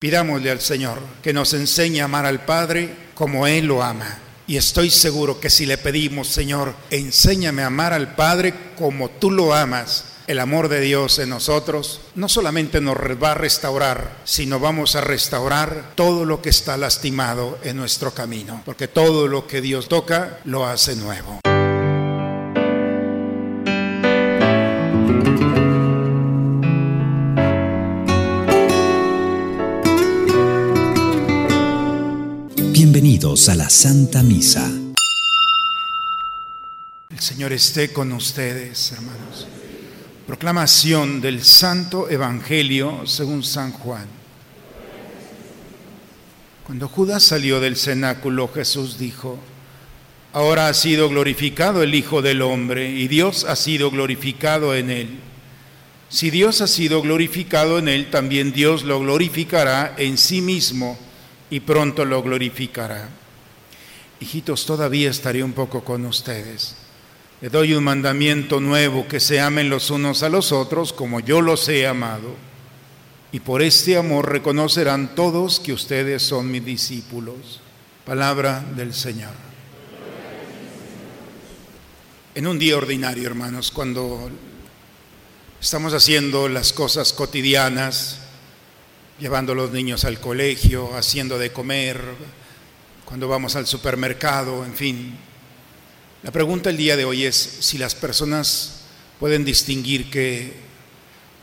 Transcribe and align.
Pidámosle 0.00 0.52
al 0.52 0.60
Señor 0.60 1.00
que 1.22 1.32
nos 1.32 1.54
enseñe 1.54 2.00
a 2.00 2.04
amar 2.04 2.24
al 2.24 2.44
Padre 2.44 2.94
como 3.14 3.48
Él 3.48 3.66
lo 3.66 3.82
ama. 3.82 4.18
Y 4.46 4.56
estoy 4.56 4.90
seguro 4.90 5.40
que 5.40 5.50
si 5.50 5.66
le 5.66 5.76
pedimos, 5.76 6.28
Señor, 6.28 6.72
enséñame 6.90 7.62
a 7.62 7.66
amar 7.66 7.92
al 7.92 8.14
Padre 8.14 8.54
como 8.78 9.10
tú 9.10 9.32
lo 9.32 9.52
amas, 9.52 10.04
el 10.28 10.38
amor 10.38 10.68
de 10.68 10.80
Dios 10.80 11.18
en 11.18 11.30
nosotros 11.30 12.00
no 12.14 12.28
solamente 12.28 12.80
nos 12.80 12.96
va 12.96 13.32
a 13.32 13.34
restaurar, 13.34 14.18
sino 14.24 14.60
vamos 14.60 14.94
a 14.94 15.00
restaurar 15.00 15.92
todo 15.96 16.24
lo 16.24 16.40
que 16.42 16.50
está 16.50 16.76
lastimado 16.76 17.58
en 17.64 17.76
nuestro 17.76 18.14
camino, 18.14 18.62
porque 18.64 18.86
todo 18.86 19.26
lo 19.26 19.48
que 19.48 19.60
Dios 19.60 19.88
toca 19.88 20.38
lo 20.44 20.64
hace 20.64 20.94
nuevo. 20.94 21.40
A 33.20 33.54
la 33.56 33.68
Santa 33.68 34.22
Misa. 34.22 34.70
El 37.10 37.18
Señor 37.18 37.52
esté 37.52 37.92
con 37.92 38.12
ustedes, 38.12 38.92
hermanos. 38.92 39.48
Proclamación 40.24 41.20
del 41.20 41.42
Santo 41.42 42.08
Evangelio 42.08 43.02
según 43.06 43.42
San 43.42 43.72
Juan. 43.72 44.06
Cuando 46.64 46.86
Judas 46.86 47.24
salió 47.24 47.58
del 47.58 47.74
cenáculo, 47.74 48.48
Jesús 48.54 48.98
dijo, 48.98 49.40
Ahora 50.32 50.68
ha 50.68 50.74
sido 50.74 51.08
glorificado 51.08 51.82
el 51.82 51.96
Hijo 51.96 52.22
del 52.22 52.40
Hombre 52.40 52.88
y 52.88 53.08
Dios 53.08 53.44
ha 53.48 53.56
sido 53.56 53.90
glorificado 53.90 54.76
en 54.76 54.90
él. 54.90 55.18
Si 56.08 56.30
Dios 56.30 56.60
ha 56.60 56.68
sido 56.68 57.02
glorificado 57.02 57.80
en 57.80 57.88
él, 57.88 58.10
también 58.12 58.52
Dios 58.52 58.84
lo 58.84 59.00
glorificará 59.00 59.96
en 59.98 60.18
sí 60.18 60.40
mismo 60.40 60.96
y 61.50 61.60
pronto 61.60 62.04
lo 62.04 62.22
glorificará. 62.22 63.08
Hijitos, 64.20 64.66
todavía 64.66 65.10
estaré 65.10 65.42
un 65.42 65.52
poco 65.52 65.84
con 65.84 66.04
ustedes. 66.04 66.76
Le 67.40 67.50
doy 67.50 67.74
un 67.74 67.84
mandamiento 67.84 68.60
nuevo, 68.60 69.06
que 69.06 69.20
se 69.20 69.40
amen 69.40 69.70
los 69.70 69.90
unos 69.90 70.22
a 70.24 70.28
los 70.28 70.50
otros 70.50 70.92
como 70.92 71.20
yo 71.20 71.40
los 71.40 71.68
he 71.68 71.86
amado. 71.86 72.34
Y 73.30 73.40
por 73.40 73.62
este 73.62 73.96
amor 73.96 74.30
reconocerán 74.30 75.14
todos 75.14 75.60
que 75.60 75.72
ustedes 75.72 76.22
son 76.22 76.50
mis 76.50 76.64
discípulos. 76.64 77.60
Palabra 78.04 78.64
del 78.74 78.92
Señor. 78.92 79.34
En 82.34 82.46
un 82.46 82.58
día 82.58 82.76
ordinario, 82.76 83.26
hermanos, 83.26 83.70
cuando 83.70 84.30
estamos 85.60 85.92
haciendo 85.92 86.48
las 86.48 86.72
cosas 86.72 87.12
cotidianas, 87.12 88.20
llevando 89.18 89.54
los 89.54 89.72
niños 89.72 90.04
al 90.04 90.20
colegio, 90.20 90.96
haciendo 90.96 91.38
de 91.38 91.52
comer, 91.52 92.00
cuando 93.04 93.28
vamos 93.28 93.56
al 93.56 93.66
supermercado, 93.66 94.64
en 94.64 94.74
fin, 94.74 95.18
la 96.22 96.30
pregunta 96.30 96.70
el 96.70 96.76
día 96.76 96.96
de 96.96 97.04
hoy 97.04 97.24
es 97.24 97.36
si 97.36 97.78
las 97.78 97.94
personas 97.94 98.82
pueden 99.18 99.44
distinguir 99.44 100.10
que, 100.10 100.52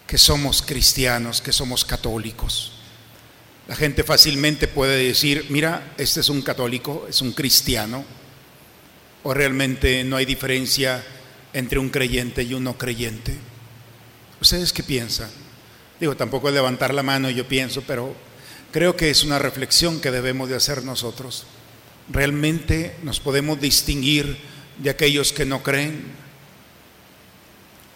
que 0.06 0.18
somos 0.18 0.62
cristianos, 0.62 1.42
que 1.42 1.52
somos 1.52 1.84
católicos. 1.86 2.74
La 3.68 3.76
gente 3.76 4.04
fácilmente 4.04 4.68
puede 4.68 5.04
decir, 5.04 5.48
mira, 5.50 5.94
este 5.98 6.20
es 6.20 6.30
un 6.30 6.42
católico, 6.42 7.08
es 7.10 7.22
un 7.22 7.32
cristiano, 7.32 8.06
o 9.24 9.34
realmente 9.34 10.04
no 10.04 10.18
hay 10.18 10.26
diferencia 10.26 11.04
entre 11.52 11.80
un 11.80 11.90
creyente 11.90 12.44
y 12.44 12.54
un 12.54 12.64
no 12.66 12.78
creyente. 12.78 13.36
¿Ustedes 14.40 14.72
qué 14.72 14.84
piensan? 14.84 15.45
Digo, 16.00 16.16
tampoco 16.16 16.50
es 16.50 16.54
levantar 16.56 16.94
la 16.94 17.04
mano, 17.04 17.30
yo 17.30 17.48
pienso, 17.48 17.82
pero 17.82 18.14
creo 18.72 18.96
que 18.96 19.10
es 19.10 19.24
una 19.24 19.40
reflexión 19.40 20.00
que 20.00 20.12
debemos 20.12 20.50
de 20.50 20.56
hacer 20.56 20.84
nosotros. 20.84 21.46
¿Realmente 22.10 22.96
nos 23.04 23.20
podemos 23.20 23.60
distinguir 23.60 24.38
de 24.78 24.90
aquellos 24.90 25.32
que 25.32 25.46
no 25.46 25.64
creen. 25.64 26.04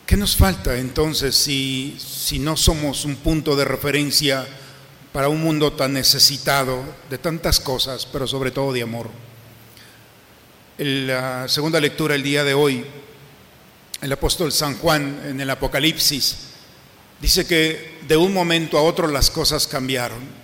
¿Qué 0.06 0.18
nos 0.18 0.36
falta 0.36 0.78
entonces 0.78 1.36
si, 1.36 1.98
si 2.00 2.40
no 2.40 2.58
somos 2.58 3.06
un 3.06 3.18
punto 3.18 3.56
de 3.56 3.66
referencia 3.66 4.48
para 5.14 5.30
un 5.30 5.42
mundo 5.42 5.74
tan 5.74 5.94
necesitado 5.94 6.84
de 7.10 7.18
tantas 7.18 7.60
cosas, 7.60 8.06
pero 8.06 8.26
sobre 8.26 8.52
todo 8.52 8.74
de 8.74 8.82
amor? 8.82 9.10
En 10.78 11.08
la 11.08 11.48
segunda 11.48 11.80
lectura 11.80 12.16
el 12.16 12.24
día 12.24 12.44
de 12.44 12.54
hoy, 12.54 12.86
el 14.02 14.12
apóstol 14.12 14.52
San 14.52 14.78
Juan 14.78 15.22
en 15.26 15.42
el 15.42 15.50
Apocalipsis 15.50 16.49
dice 17.22 17.46
que 17.46 18.00
de 18.08 18.18
un 18.18 18.34
momento 18.34 18.78
a 18.78 18.84
otro 18.84 19.08
las 19.08 19.30
cosas 19.30 19.68
cambiaron. 19.68 20.40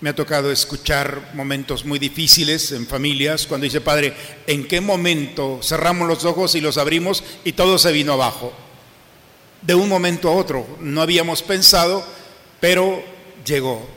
Me 0.00 0.10
ha 0.10 0.14
tocado 0.14 0.52
escuchar 0.52 1.32
momentos 1.34 1.84
muy 1.84 1.98
difíciles 1.98 2.70
en 2.70 2.86
familias 2.86 3.46
cuando 3.46 3.64
dice, 3.64 3.80
Padre, 3.80 4.14
¿en 4.46 4.68
qué 4.68 4.80
momento 4.80 5.58
cerramos 5.60 6.06
los 6.06 6.24
ojos 6.24 6.54
y 6.54 6.60
los 6.60 6.78
abrimos 6.78 7.24
y 7.44 7.52
todo 7.52 7.78
se 7.78 7.90
vino 7.90 8.12
abajo? 8.12 8.52
De 9.62 9.74
un 9.74 9.88
momento 9.88 10.28
a 10.28 10.32
otro, 10.32 10.64
no 10.80 11.02
habíamos 11.02 11.42
pensado, 11.42 12.04
pero 12.60 13.02
llegó. 13.44 13.88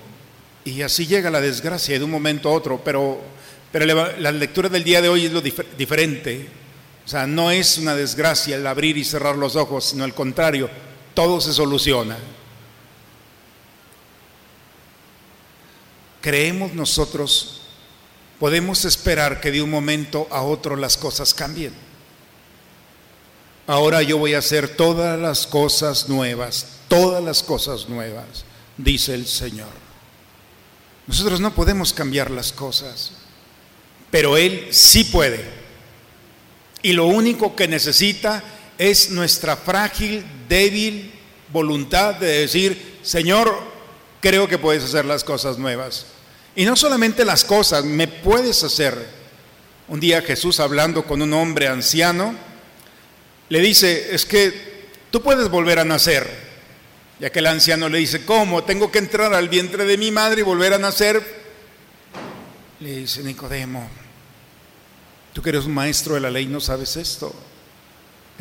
Y 0.65 0.81
así 0.81 1.05
llega 1.05 1.29
la 1.29 1.41
desgracia 1.41 1.99
de 1.99 2.05
un 2.05 2.11
momento 2.11 2.49
a 2.49 2.53
otro, 2.53 2.81
pero, 2.83 3.21
pero 3.71 3.85
la 3.85 4.31
lectura 4.31 4.69
del 4.69 4.83
día 4.83 5.01
de 5.03 5.09
hoy 5.09 5.25
es 5.25 5.31
lo 5.31 5.41
diferente. 5.41 6.47
O 7.05 7.07
sea, 7.07 7.27
no 7.27 7.51
es 7.51 7.77
una 7.77 7.95
desgracia 7.95 8.55
el 8.55 8.65
abrir 8.65 8.97
y 8.97 9.03
cerrar 9.03 9.35
los 9.35 9.55
ojos, 9.55 9.85
sino 9.85 10.03
al 10.03 10.15
contrario, 10.15 10.67
todo 11.13 11.41
se 11.41 11.53
soluciona. 11.53 12.17
creemos 16.21 16.73
nosotros, 16.73 17.61
podemos 18.39 18.85
esperar 18.85 19.41
que 19.41 19.51
de 19.51 19.61
un 19.61 19.69
momento 19.69 20.27
a 20.31 20.43
otro 20.43 20.75
las 20.75 20.95
cosas 20.95 21.33
cambien. 21.33 21.73
Ahora 23.67 24.01
yo 24.01 24.17
voy 24.17 24.35
a 24.35 24.39
hacer 24.39 24.69
todas 24.69 25.19
las 25.19 25.47
cosas 25.47 26.07
nuevas, 26.07 26.67
todas 26.87 27.23
las 27.23 27.43
cosas 27.43 27.89
nuevas, 27.89 28.45
dice 28.77 29.13
el 29.13 29.27
Señor. 29.27 29.69
Nosotros 31.07 31.39
no 31.41 31.53
podemos 31.53 31.93
cambiar 31.93 32.31
las 32.31 32.51
cosas, 32.51 33.11
pero 34.09 34.37
Él 34.37 34.67
sí 34.71 35.03
puede. 35.05 35.43
Y 36.83 36.93
lo 36.93 37.05
único 37.05 37.55
que 37.55 37.67
necesita 37.67 38.37
es 38.37 38.43
nuestra 39.11 39.55
frágil, 39.55 40.25
débil 40.49 41.11
voluntad 41.51 42.15
de 42.15 42.39
decir, 42.39 42.97
Señor, 43.03 43.55
creo 44.19 44.47
que 44.47 44.57
puedes 44.57 44.83
hacer 44.83 45.05
las 45.05 45.23
cosas 45.23 45.57
nuevas. 45.57 46.07
Y 46.55 46.65
no 46.65 46.75
solamente 46.75 47.23
las 47.23 47.45
cosas, 47.45 47.85
me 47.85 48.07
puedes 48.07 48.63
hacer. 48.63 49.21
Un 49.87 49.99
día 49.99 50.21
Jesús 50.21 50.59
hablando 50.59 51.03
con 51.03 51.21
un 51.21 51.31
hombre 51.33 51.67
anciano, 51.67 52.33
le 53.49 53.59
dice, 53.59 54.15
es 54.15 54.25
que 54.25 54.89
tú 55.11 55.21
puedes 55.21 55.49
volver 55.49 55.77
a 55.79 55.85
nacer. 55.85 56.27
Y 57.19 57.25
aquel 57.25 57.45
anciano 57.45 57.87
le 57.87 57.99
dice, 57.99 58.25
¿cómo? 58.25 58.63
¿Tengo 58.63 58.91
que 58.91 58.97
entrar 58.97 59.31
al 59.33 59.47
vientre 59.47 59.85
de 59.85 59.97
mi 59.97 60.09
madre 60.09 60.41
y 60.41 60.43
volver 60.43 60.73
a 60.73 60.79
nacer? 60.79 61.21
Le 62.79 62.95
dice 62.95 63.21
Nicodemo, 63.21 63.87
tú 65.33 65.41
que 65.43 65.49
eres 65.49 65.65
un 65.65 65.73
maestro 65.75 66.15
de 66.15 66.21
la 66.21 66.31
ley 66.31 66.47
no 66.47 66.59
sabes 66.59 66.97
esto. 66.97 67.31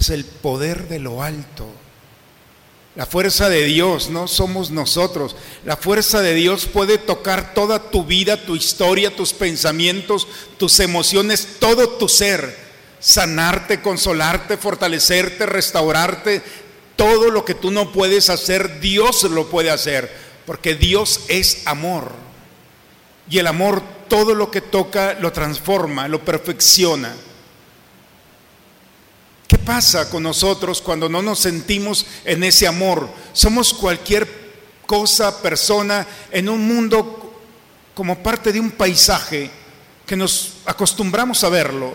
Es 0.00 0.10
el 0.10 0.24
poder 0.24 0.88
de 0.88 0.98
lo 0.98 1.22
alto 1.22 1.68
la 2.96 3.06
fuerza 3.06 3.48
de 3.48 3.64
Dios 3.64 4.10
no 4.10 4.26
somos 4.26 4.70
nosotros. 4.70 5.36
La 5.64 5.76
fuerza 5.76 6.22
de 6.22 6.34
Dios 6.34 6.66
puede 6.66 6.98
tocar 6.98 7.54
toda 7.54 7.90
tu 7.90 8.04
vida, 8.04 8.44
tu 8.44 8.56
historia, 8.56 9.14
tus 9.14 9.32
pensamientos, 9.32 10.26
tus 10.58 10.80
emociones, 10.80 11.56
todo 11.60 11.88
tu 11.88 12.08
ser. 12.08 12.54
Sanarte, 12.98 13.80
consolarte, 13.80 14.56
fortalecerte, 14.56 15.46
restaurarte. 15.46 16.42
Todo 16.96 17.30
lo 17.30 17.44
que 17.44 17.54
tú 17.54 17.70
no 17.70 17.92
puedes 17.92 18.28
hacer, 18.28 18.80
Dios 18.80 19.22
lo 19.22 19.48
puede 19.48 19.70
hacer. 19.70 20.12
Porque 20.44 20.74
Dios 20.74 21.20
es 21.28 21.62
amor. 21.66 22.10
Y 23.30 23.38
el 23.38 23.46
amor 23.46 23.82
todo 24.08 24.34
lo 24.34 24.50
que 24.50 24.60
toca 24.60 25.14
lo 25.14 25.32
transforma, 25.32 26.08
lo 26.08 26.24
perfecciona. 26.24 27.14
¿Qué 29.70 29.76
pasa 29.76 30.10
con 30.10 30.24
nosotros 30.24 30.82
cuando 30.82 31.08
no 31.08 31.22
nos 31.22 31.38
sentimos 31.38 32.04
en 32.24 32.42
ese 32.42 32.66
amor? 32.66 33.08
Somos 33.32 33.72
cualquier 33.72 34.28
cosa, 34.84 35.40
persona, 35.40 36.04
en 36.32 36.48
un 36.48 36.66
mundo 36.66 37.40
como 37.94 38.20
parte 38.20 38.52
de 38.52 38.58
un 38.58 38.72
paisaje 38.72 39.48
que 40.04 40.16
nos 40.16 40.54
acostumbramos 40.66 41.44
a 41.44 41.50
verlo. 41.50 41.92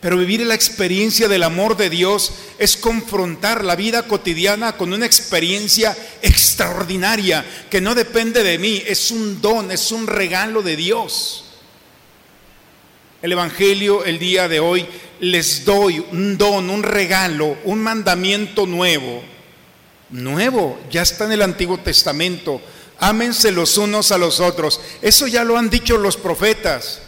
Pero 0.00 0.18
vivir 0.18 0.46
la 0.46 0.54
experiencia 0.54 1.26
del 1.26 1.42
amor 1.42 1.76
de 1.76 1.90
Dios 1.90 2.30
es 2.60 2.76
confrontar 2.76 3.64
la 3.64 3.74
vida 3.74 4.06
cotidiana 4.06 4.76
con 4.76 4.92
una 4.92 5.06
experiencia 5.06 5.98
extraordinaria 6.22 7.44
que 7.68 7.80
no 7.80 7.96
depende 7.96 8.44
de 8.44 8.58
mí, 8.58 8.84
es 8.86 9.10
un 9.10 9.42
don, 9.42 9.72
es 9.72 9.90
un 9.90 10.06
regalo 10.06 10.62
de 10.62 10.76
Dios. 10.76 11.46
El 13.20 13.32
Evangelio 13.32 14.04
el 14.04 14.20
día 14.20 14.46
de 14.46 14.60
hoy 14.60 14.86
les 15.20 15.64
doy 15.64 16.04
un 16.12 16.38
don, 16.38 16.70
un 16.70 16.82
regalo, 16.82 17.56
un 17.64 17.82
mandamiento 17.82 18.66
nuevo. 18.66 19.22
nuevo, 20.10 20.78
ya 20.90 21.02
está 21.02 21.24
en 21.26 21.32
el 21.32 21.42
Antiguo 21.42 21.78
Testamento. 21.78 22.60
Ámense 22.98 23.52
los 23.52 23.76
unos 23.78 24.10
a 24.10 24.18
los 24.18 24.40
otros. 24.40 24.80
Eso 25.02 25.26
ya 25.26 25.44
lo 25.44 25.56
han 25.56 25.70
dicho 25.70 25.98
los 25.98 26.16
profetas, 26.16 27.00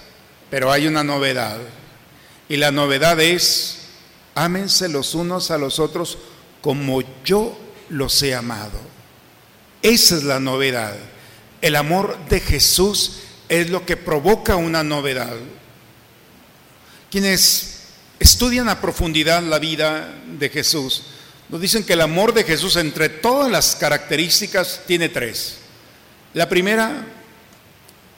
pero 0.50 0.70
hay 0.70 0.86
una 0.86 1.02
novedad. 1.02 1.58
Y 2.48 2.56
la 2.56 2.70
novedad 2.70 3.18
es, 3.20 3.78
ámense 4.34 4.88
los 4.88 5.14
unos 5.14 5.50
a 5.50 5.58
los 5.58 5.78
otros 5.78 6.18
como 6.60 7.02
yo 7.24 7.56
los 7.88 8.22
he 8.22 8.34
amado. 8.34 8.78
Esa 9.82 10.16
es 10.16 10.24
la 10.24 10.40
novedad. 10.40 10.94
El 11.62 11.76
amor 11.76 12.18
de 12.28 12.40
Jesús 12.40 13.20
es 13.48 13.70
lo 13.70 13.84
que 13.86 13.96
provoca 13.96 14.56
una 14.56 14.82
novedad. 14.82 15.36
Quienes 17.10 17.79
estudian 18.20 18.68
a 18.68 18.80
profundidad 18.80 19.42
la 19.42 19.58
vida 19.58 20.14
de 20.38 20.48
Jesús, 20.50 21.02
nos 21.48 21.60
dicen 21.60 21.82
que 21.82 21.94
el 21.94 22.02
amor 22.02 22.32
de 22.32 22.44
Jesús 22.44 22.76
entre 22.76 23.08
todas 23.08 23.50
las 23.50 23.74
características 23.74 24.82
tiene 24.86 25.08
tres. 25.08 25.56
La 26.32 26.48
primera, 26.48 27.06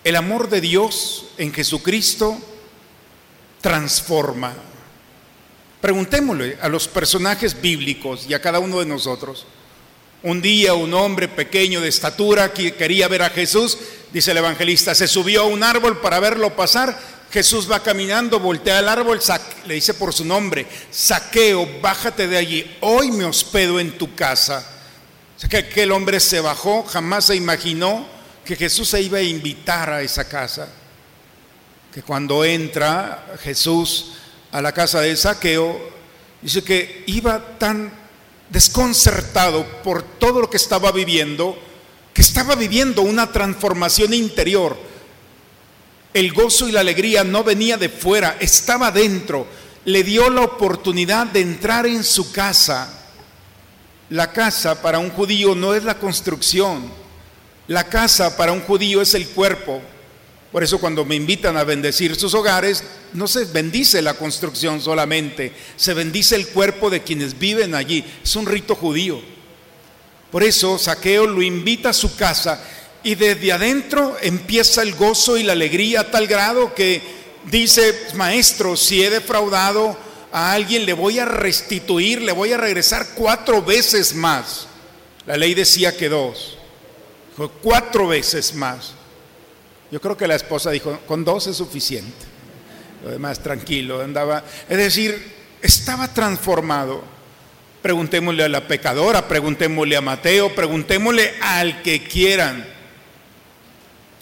el 0.05 0.17
amor 0.17 0.51
de 0.51 0.61
Dios 0.61 1.27
en 1.39 1.51
Jesucristo 1.55 2.39
transforma. 3.63 4.53
Preguntémosle 5.81 6.59
a 6.61 6.69
los 6.69 6.89
personajes 6.89 7.59
bíblicos 7.61 8.27
y 8.29 8.35
a 8.35 8.43
cada 8.43 8.59
uno 8.59 8.81
de 8.81 8.87
nosotros. 8.87 9.47
Un 10.23 10.43
día 10.43 10.75
un 10.75 10.93
hombre 10.93 11.27
pequeño 11.27 11.81
de 11.81 11.89
estatura 11.89 12.53
que 12.53 12.75
quería 12.75 13.09
ver 13.09 13.23
a 13.23 13.31
Jesús, 13.31 13.79
dice 14.13 14.33
el 14.33 14.37
evangelista, 14.37 14.95
se 14.95 15.09
subió 15.09 15.43
a 15.43 15.47
un 15.47 15.63
árbol 15.63 16.01
para 16.01 16.21
verlo 16.21 16.55
pasar. 16.55 16.97
Jesús 17.33 17.71
va 17.71 17.83
caminando, 17.83 18.39
voltea 18.39 18.79
al 18.79 18.89
árbol, 18.89 19.21
le 19.67 19.75
dice 19.75 19.95
por 19.95 20.13
su 20.13 20.25
nombre, 20.25 20.67
saqueo, 20.91 21.81
bájate 21.81 22.29
de 22.29 22.37
allí, 22.37 22.77
hoy 22.81 23.11
me 23.11 23.25
hospedo 23.25 23.81
en 23.81 23.97
tu 23.97 24.15
casa. 24.15 24.67
O 25.37 25.41
sea, 25.41 25.49
que 25.49 25.57
aquel 25.57 25.93
hombre 25.93 26.21
se 26.21 26.41
bajó, 26.41 26.83
jamás 26.85 27.27
se 27.27 27.37
imaginó 27.37 28.07
que 28.45 28.57
Jesús 28.57 28.89
se 28.89 29.01
iba 29.01 29.19
a 29.19 29.23
invitar 29.23 29.91
a 29.91 30.03
esa 30.03 30.29
casa 30.29 30.69
que 31.93 32.03
cuando 32.03 32.45
entra 32.45 33.37
Jesús 33.43 34.13
a 34.51 34.63
la 34.63 34.73
casa 34.73 35.01
de 35.03 35.15
Saqueo, 35.15 35.79
dice 36.41 36.65
que 36.65 37.05
iba 37.07 37.59
tan 37.59 37.93
desconcertado 38.49 39.65
por 39.83 40.03
todo 40.03 40.41
lo 40.41 40.51
que 40.51 40.57
estaba 40.57 40.91
viviendo, 40.91 41.59
que 42.15 42.23
estaba 42.23 42.55
viviendo 42.55 43.03
una 43.03 43.31
transformación 43.31 44.15
interior. 44.15 44.79
El 46.15 46.33
gozo 46.33 46.69
y 46.69 46.73
la 46.73 46.81
alegría 46.81 47.25
no 47.25 47.43
venía 47.43 47.77
de 47.77 47.89
fuera, 47.89 48.37
estaba 48.41 48.91
dentro. 48.91 49.47
Le 49.85 50.03
dio 50.03 50.31
la 50.31 50.43
oportunidad 50.43 51.27
de 51.27 51.41
entrar 51.41 51.87
en 51.87 52.05
su 52.05 52.33
casa. 52.33 52.89
La 54.11 54.33
casa 54.33 54.83
para 54.83 54.99
un 54.99 55.11
judío 55.11 55.55
no 55.55 55.75
es 55.75 55.85
la 55.85 55.99
construcción. 55.99 56.91
La 57.67 57.85
casa 57.85 58.37
para 58.37 58.53
un 58.53 58.61
judío 58.61 59.01
es 59.01 59.15
el 59.15 59.29
cuerpo, 59.29 59.81
por 60.53 60.63
eso 60.63 60.79
cuando 60.79 61.07
me 61.07 61.15
invitan 61.15 61.57
a 61.57 61.65
bendecir 61.65 62.15
sus 62.15 62.35
hogares, 62.35 62.85
no 63.15 63.27
se 63.27 63.47
bendice 63.47 64.03
la 64.03 64.13
construcción 64.13 64.83
solamente, 64.83 65.53
se 65.77 65.95
bendice 65.95 66.37
el 66.37 66.49
cuerpo 66.49 66.91
de 66.91 67.03
quienes 67.03 67.39
viven 67.39 67.75
allí. 67.75 68.05
Es 68.23 68.37
un 68.37 68.45
rito 68.45 68.75
judío. 68.75 69.19
Por 70.31 70.43
eso 70.43 70.77
Saqueo 70.77 71.27
lo 71.27 71.41
invita 71.41 71.89
a 71.89 71.95
su 71.95 72.15
casa 72.17 72.63
y 73.05 73.15
desde 73.15 73.53
adentro 73.53 74.17
empieza 74.21 74.83
el 74.83 74.95
gozo 74.95 75.37
y 75.37 75.43
la 75.43 75.53
alegría 75.53 76.01
a 76.01 76.11
tal 76.11 76.27
grado 76.27 76.75
que 76.75 77.03
dice, 77.51 77.95
maestro, 78.15 78.77
si 78.77 79.03
he 79.03 79.11
defraudado 79.11 79.97
a 80.31 80.53
alguien, 80.53 80.87
le 80.87 80.93
voy 80.93 81.19
a 81.19 81.25
restituir, 81.25 82.23
le 82.23 82.33
voy 82.33 82.53
a 82.53 82.57
regresar 82.57 83.09
cuatro 83.15 83.63
veces 83.63 84.15
más. 84.15 84.67
La 85.27 85.37
ley 85.37 85.55
decía 85.55 85.97
que 85.97 86.09
dos, 86.09 86.57
cuatro 87.61 88.09
veces 88.09 88.55
más. 88.55 88.95
Yo 89.91 90.01
creo 90.01 90.17
que 90.17 90.27
la 90.27 90.37
esposa 90.37 90.71
dijo, 90.71 91.01
con 91.07 91.25
dos 91.25 91.47
es 91.47 91.57
suficiente. 91.57 92.33
Lo 93.05 93.11
demás 93.11 93.41
tranquilo, 93.41 94.01
andaba. 94.01 94.43
Es 94.69 94.79
decir, 94.79 95.33
estaba 95.61 96.09
transformado. 96.15 97.03
Preguntémosle 97.83 98.45
a 98.45 98.49
la 98.49 98.67
pecadora, 98.69 99.27
preguntémosle 99.27 99.97
a 99.97 100.01
Mateo, 100.01 100.55
preguntémosle 100.55 101.35
al 101.41 101.83
que 101.83 102.05
quieran. 102.05 102.72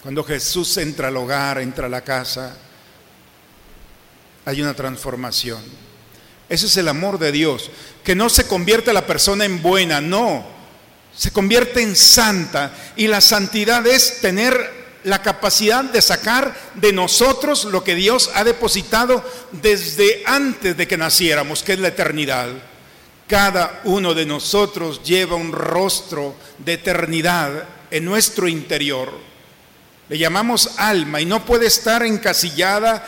Cuando 0.02 0.24
Jesús 0.24 0.76
entra 0.78 1.08
al 1.08 1.16
hogar, 1.16 1.58
entra 1.58 1.86
a 1.86 1.90
la 1.90 2.02
casa, 2.02 2.56
hay 4.44 4.62
una 4.62 4.74
transformación. 4.74 5.62
Ese 6.48 6.66
es 6.66 6.76
el 6.78 6.88
amor 6.88 7.18
de 7.18 7.32
Dios, 7.32 7.70
que 8.02 8.14
no 8.14 8.28
se 8.28 8.46
convierte 8.46 8.92
la 8.92 9.06
persona 9.06 9.44
en 9.44 9.62
buena, 9.62 10.00
no, 10.00 10.44
se 11.14 11.30
convierte 11.30 11.82
en 11.82 11.94
santa. 11.94 12.72
Y 12.96 13.06
la 13.06 13.20
santidad 13.20 13.86
es 13.86 14.20
tener 14.20 14.80
la 15.04 15.22
capacidad 15.22 15.84
de 15.84 16.02
sacar 16.02 16.54
de 16.74 16.92
nosotros 16.92 17.64
lo 17.64 17.84
que 17.84 17.94
Dios 17.94 18.30
ha 18.34 18.44
depositado 18.44 19.24
desde 19.52 20.22
antes 20.26 20.76
de 20.76 20.88
que 20.88 20.96
naciéramos, 20.96 21.62
que 21.62 21.74
es 21.74 21.78
la 21.78 21.88
eternidad. 21.88 22.48
Cada 23.28 23.80
uno 23.84 24.14
de 24.14 24.26
nosotros 24.26 25.02
lleva 25.04 25.36
un 25.36 25.52
rostro 25.52 26.34
de 26.58 26.72
eternidad 26.72 27.64
en 27.90 28.04
nuestro 28.04 28.48
interior. 28.48 29.29
Le 30.10 30.18
llamamos 30.18 30.72
alma 30.76 31.22
y 31.22 31.24
no 31.24 31.46
puede 31.46 31.66
estar 31.66 32.02
encasillada, 32.02 33.02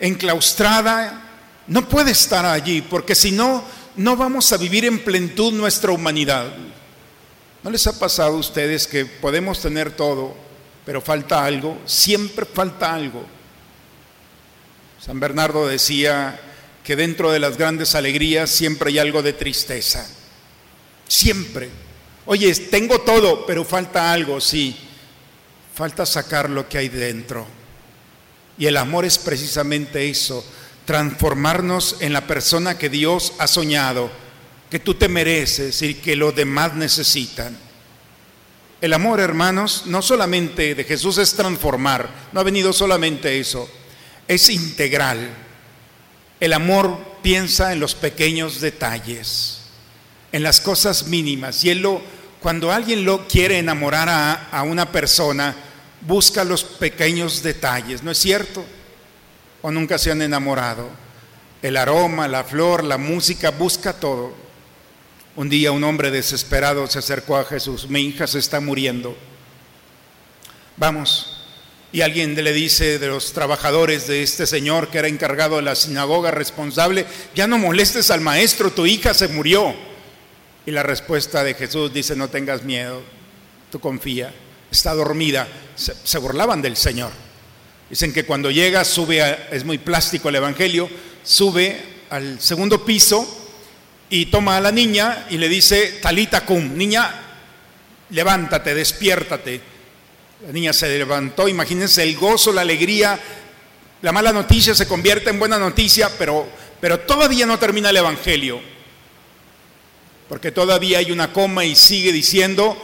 enclaustrada, 0.00 1.22
no 1.68 1.88
puede 1.88 2.10
estar 2.10 2.44
allí, 2.44 2.82
porque 2.82 3.14
si 3.14 3.30
no, 3.30 3.62
no 3.94 4.16
vamos 4.16 4.52
a 4.52 4.56
vivir 4.56 4.84
en 4.84 5.04
plenitud 5.04 5.52
nuestra 5.52 5.92
humanidad. 5.92 6.46
¿No 7.62 7.70
les 7.70 7.86
ha 7.86 7.96
pasado 7.96 8.34
a 8.34 8.40
ustedes 8.40 8.88
que 8.88 9.06
podemos 9.06 9.60
tener 9.60 9.92
todo? 9.92 10.46
pero 10.86 11.00
falta 11.00 11.44
algo, 11.44 11.76
siempre 11.84 12.46
falta 12.46 12.94
algo. 12.94 13.26
San 15.04 15.18
Bernardo 15.18 15.66
decía 15.66 16.40
que 16.84 16.94
dentro 16.94 17.32
de 17.32 17.40
las 17.40 17.58
grandes 17.58 17.96
alegrías 17.96 18.48
siempre 18.48 18.90
hay 18.90 19.00
algo 19.00 19.20
de 19.20 19.32
tristeza, 19.32 20.08
siempre. 21.08 21.68
Oye, 22.24 22.54
tengo 22.54 23.00
todo, 23.00 23.44
pero 23.46 23.64
falta 23.64 24.12
algo, 24.12 24.40
sí, 24.40 24.78
falta 25.76 26.06
sacar 26.06 26.48
lo 26.48 26.66
que 26.70 26.78
hay 26.78 26.88
dentro. 26.88 27.46
Y 28.56 28.64
el 28.64 28.78
amor 28.78 29.04
es 29.04 29.18
precisamente 29.18 30.08
eso, 30.08 30.42
transformarnos 30.86 31.96
en 32.00 32.14
la 32.14 32.26
persona 32.26 32.78
que 32.78 32.88
Dios 32.88 33.34
ha 33.38 33.46
soñado, 33.46 34.10
que 34.70 34.78
tú 34.78 34.94
te 34.94 35.08
mereces 35.08 35.82
y 35.82 35.92
que 35.94 36.16
los 36.16 36.34
demás 36.34 36.74
necesitan. 36.74 37.58
El 38.80 38.94
amor, 38.94 39.20
hermanos, 39.20 39.82
no 39.84 40.00
solamente 40.00 40.74
de 40.74 40.84
Jesús 40.84 41.18
es 41.18 41.34
transformar, 41.34 42.08
no 42.32 42.40
ha 42.40 42.44
venido 42.44 42.72
solamente 42.72 43.38
eso, 43.38 43.68
es 44.26 44.48
integral. 44.48 45.28
El 46.40 46.54
amor 46.54 46.98
piensa 47.20 47.74
en 47.74 47.80
los 47.80 47.94
pequeños 47.94 48.62
detalles, 48.62 49.60
en 50.32 50.42
las 50.42 50.62
cosas 50.62 51.08
mínimas. 51.08 51.64
Y 51.64 51.70
él 51.70 51.80
lo, 51.80 52.00
cuando 52.40 52.72
alguien 52.72 53.04
lo 53.04 53.28
quiere 53.28 53.58
enamorar 53.58 54.08
a, 54.08 54.48
a 54.50 54.62
una 54.62 54.90
persona, 54.90 55.54
busca 56.06 56.44
los 56.44 56.64
pequeños 56.64 57.42
detalles, 57.42 58.02
¿no 58.02 58.10
es 58.10 58.18
cierto? 58.18 58.64
¿O 59.62 59.70
nunca 59.70 59.98
se 59.98 60.10
han 60.10 60.22
enamorado? 60.22 60.88
El 61.62 61.76
aroma, 61.76 62.28
la 62.28 62.44
flor, 62.44 62.84
la 62.84 62.98
música, 62.98 63.50
busca 63.50 63.94
todo. 63.94 64.32
Un 65.34 65.48
día 65.48 65.72
un 65.72 65.84
hombre 65.84 66.10
desesperado 66.10 66.86
se 66.86 66.98
acercó 66.98 67.36
a 67.36 67.44
Jesús, 67.44 67.88
mi 67.88 68.00
hija 68.02 68.26
se 68.26 68.38
está 68.38 68.60
muriendo. 68.60 69.16
Vamos. 70.76 71.32
Y 71.92 72.02
alguien 72.02 72.34
le 72.34 72.52
dice 72.52 72.98
de 72.98 73.06
los 73.06 73.32
trabajadores 73.32 74.06
de 74.06 74.22
este 74.22 74.46
señor 74.46 74.88
que 74.88 74.98
era 74.98 75.08
encargado 75.08 75.56
de 75.56 75.62
la 75.62 75.74
sinagoga 75.74 76.30
responsable, 76.30 77.06
ya 77.34 77.46
no 77.46 77.58
molestes 77.58 78.10
al 78.10 78.20
maestro, 78.20 78.70
tu 78.70 78.86
hija 78.86 79.14
se 79.14 79.28
murió. 79.28 79.74
Y 80.66 80.72
la 80.72 80.82
respuesta 80.82 81.42
de 81.42 81.54
Jesús 81.54 81.92
dice, 81.92 82.16
no 82.16 82.28
tengas 82.28 82.64
miedo, 82.64 83.02
tú 83.70 83.78
confía, 83.78 84.34
está 84.70 84.94
dormida. 84.94 85.48
Se, 85.74 86.18
burlaban 86.18 86.62
del 86.62 86.76
Señor. 86.76 87.10
Dicen 87.90 88.12
que 88.12 88.24
cuando 88.24 88.50
llega, 88.50 88.84
sube, 88.84 89.48
es 89.50 89.64
muy 89.64 89.78
plástico 89.78 90.28
el 90.28 90.36
Evangelio, 90.36 90.88
sube 91.22 91.80
al 92.10 92.40
segundo 92.40 92.84
piso 92.84 93.26
y 94.10 94.26
toma 94.26 94.56
a 94.56 94.60
la 94.60 94.72
niña 94.72 95.26
y 95.30 95.38
le 95.38 95.48
dice, 95.48 95.98
talita 96.02 96.44
cum, 96.44 96.76
niña, 96.76 97.22
levántate, 98.10 98.74
despiértate. 98.74 99.60
La 100.46 100.52
niña 100.52 100.72
se 100.72 100.88
levantó, 100.98 101.48
imagínense 101.48 102.02
el 102.02 102.16
gozo, 102.16 102.52
la 102.52 102.60
alegría, 102.62 103.18
la 104.02 104.12
mala 104.12 104.32
noticia 104.32 104.74
se 104.74 104.86
convierte 104.86 105.30
en 105.30 105.38
buena 105.38 105.58
noticia, 105.58 106.10
pero, 106.18 106.46
pero 106.80 107.00
todavía 107.00 107.46
no 107.46 107.58
termina 107.58 107.90
el 107.90 107.96
Evangelio, 107.96 108.60
porque 110.28 110.52
todavía 110.52 110.98
hay 110.98 111.10
una 111.10 111.32
coma 111.32 111.64
y 111.64 111.74
sigue 111.74 112.12
diciendo, 112.12 112.76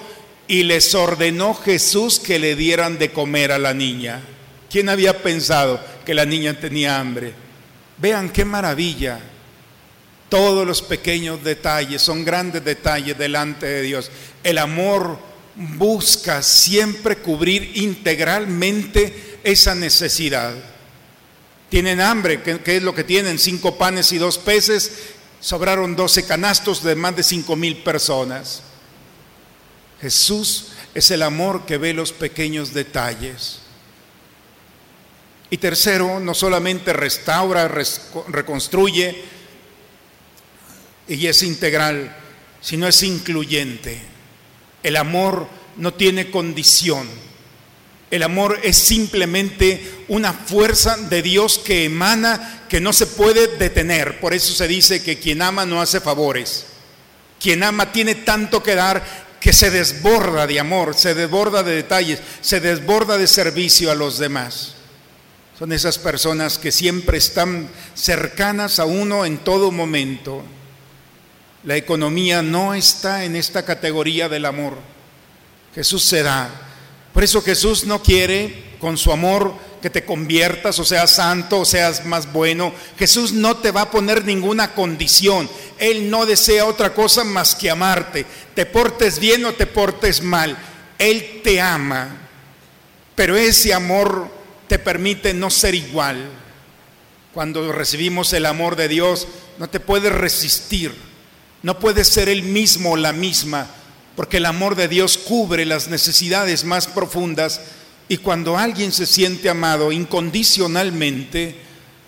y 0.49 0.65
les 0.65 0.95
ordenó 0.95 1.55
Jesús 1.55 2.19
que 2.19 2.39
le 2.39 2.57
dieran 2.57 2.99
de 2.99 3.13
comer 3.13 3.53
a 3.53 3.59
la 3.59 3.75
niña. 3.75 4.21
¿Quién 4.71 4.89
había 4.89 5.23
pensado 5.23 5.81
que 6.05 6.15
la 6.15 6.25
niña 6.25 6.59
tenía 6.59 6.99
hambre? 6.99 7.35
Vean 7.99 8.31
qué 8.31 8.45
maravilla 8.45 9.21
Todos 10.29 10.67
los 10.67 10.81
pequeños 10.81 11.45
detalles 11.45 12.01
son 12.01 12.25
grandes 12.25 12.65
detalles 12.65 13.19
delante 13.19 13.67
de 13.67 13.83
Dios. 13.83 14.11
El 14.43 14.57
amor 14.57 15.19
busca 15.55 16.43
siempre 16.43 17.19
cubrir 17.19 17.73
integralmente 17.75 19.39
esa 19.45 19.75
necesidad. 19.75 20.55
Tienen 21.69 22.01
hambre, 22.01 22.43
¿qué, 22.43 22.77
es 22.77 22.83
lo 22.83 22.95
que 22.95 23.05
tienen? 23.05 23.39
Cinco 23.39 23.77
panes 23.77 24.11
y 24.13 24.19
dos 24.19 24.39
peces. 24.39 24.93
Sobraron 25.41 25.97
doce 25.97 26.25
canastos 26.25 26.83
de 26.83 26.95
más 26.95 27.15
de 27.15 27.23
cinco 27.23 27.57
mil 27.57 27.77
personas. 27.79 28.63
Jesús 30.03 30.73
es 30.95 31.13
el 31.13 31.23
amor 31.23 31.65
que 31.65 31.79
ve 31.79 31.95
los 31.95 32.13
pequeños 32.13 32.75
detalles. 32.75 33.61
Y 35.49 35.59
tercero, 35.59 36.19
no 36.19 36.35
solamente 36.35 36.93
restaura, 36.93 37.69
reconstruye, 38.29 39.23
y 41.07 41.27
es 41.27 41.43
integral, 41.43 42.17
sino 42.61 42.89
es 42.89 43.03
incluyente. 43.03 44.01
El 44.83 44.97
amor 44.97 45.47
no 45.77 45.95
tiene 45.95 46.31
condición. 46.31 47.09
El 48.11 48.25
amor 48.25 48.59
es 48.63 48.77
simplemente 48.77 50.05
una 50.09 50.33
fuerza 50.33 50.97
de 50.97 51.23
Dios 51.23 51.59
que 51.59 51.85
emana, 51.85 52.65
que 52.69 52.81
no 52.81 52.93
se 52.93 53.07
puede 53.07 53.57
detener. 53.57 54.21
Por 54.21 54.35
eso 54.35 54.53
se 54.53 54.67
dice 54.67 55.03
que 55.03 55.19
quien 55.19 55.43
ama 55.43 55.65
no 55.65 55.81
hace 55.81 56.01
favores. 56.01 56.67
Quien 57.41 57.63
ama 57.63 57.93
tiene 57.93 58.17
tanto 58.17 58.63
que 58.63 58.75
dar 58.75 59.32
que 59.43 59.53
se 59.53 59.73
desborda 59.73 60.47
de 60.47 60.61
amor, 60.61 60.95
se 60.95 61.17
desborda 61.17 61.65
de 61.65 61.75
detalles, 61.75 62.21
se 62.41 62.61
desborda 62.61 63.19
de 63.19 63.27
servicio 63.27 63.91
a 63.91 63.97
los 63.97 64.19
demás. 64.19 64.75
Son 65.59 65.73
esas 65.73 65.99
personas 65.99 66.59
que 66.59 66.71
siempre 66.71 67.19
están 67.19 67.69
cercanas 67.93 68.79
a 68.79 68.85
uno 68.85 69.27
en 69.27 69.39
todo 69.39 69.73
momento. 69.73 70.45
La 71.65 71.77
economía 71.77 72.41
no 72.41 72.73
está 72.73 73.25
en 73.25 73.35
esta 73.35 73.65
categoría 73.65 74.29
del 74.29 74.45
amor. 74.45 74.79
Jesús 75.75 76.05
se 76.05 76.23
da. 76.23 76.49
Por 77.13 77.25
eso 77.25 77.43
Jesús 77.43 77.85
no 77.85 78.01
quiere 78.01 78.77
con 78.79 78.97
su 78.97 79.11
amor 79.11 79.55
que 79.83 79.91
te 79.91 80.05
conviertas 80.05 80.79
o 80.79 80.85
seas 80.85 81.11
santo 81.11 81.61
o 81.61 81.65
seas 81.65 82.07
más 82.07 82.33
bueno. 82.33 82.73
Jesús 82.99 83.33
no 83.33 83.57
te 83.57 83.71
va 83.71 83.83
a 83.83 83.91
poner 83.91 84.25
ninguna 84.25 84.73
condición. 84.75 85.51
Él 85.79 86.09
no 86.09 86.25
desea 86.25 86.65
otra 86.65 86.95
cosa 86.95 87.25
más 87.25 87.55
que 87.55 87.71
amarte. 87.71 88.25
Te 88.55 88.65
portes 88.65 89.19
bien 89.19 89.45
o 89.45 89.53
te 89.53 89.67
portes 89.67 90.23
mal. 90.23 90.57
Él 90.99 91.41
te 91.43 91.61
ama. 91.61 92.17
Pero 93.15 93.37
ese 93.37 93.75
amor 93.75 94.29
te 94.69 94.79
permite 94.79 95.35
no 95.35 95.51
ser 95.51 95.75
igual. 95.75 96.31
Cuando 97.35 97.73
recibimos 97.73 98.33
el 98.33 98.47
amor 98.47 98.77
de 98.77 98.89
Dios, 98.89 99.27
no 99.59 99.69
te 99.69 99.81
puedes 99.81 100.13
resistir 100.13 101.13
no 101.63 101.79
puede 101.79 102.05
ser 102.05 102.29
el 102.29 102.43
mismo 102.43 102.93
o 102.93 102.97
la 102.97 103.13
misma, 103.13 103.69
porque 104.17 104.39
el 104.39 104.47
amor 104.47 104.75
de 104.75 104.89
Dios 104.89 105.17
cubre 105.17 105.65
las 105.65 105.89
necesidades 105.89 106.65
más 106.65 106.89
profundas 106.89 107.61
y 108.13 108.19
cuando 108.19 108.59
alguien 108.59 108.93
se 108.93 109.07
siente 109.07 109.49
amado 109.49 109.91
incondicionalmente, 109.91 111.57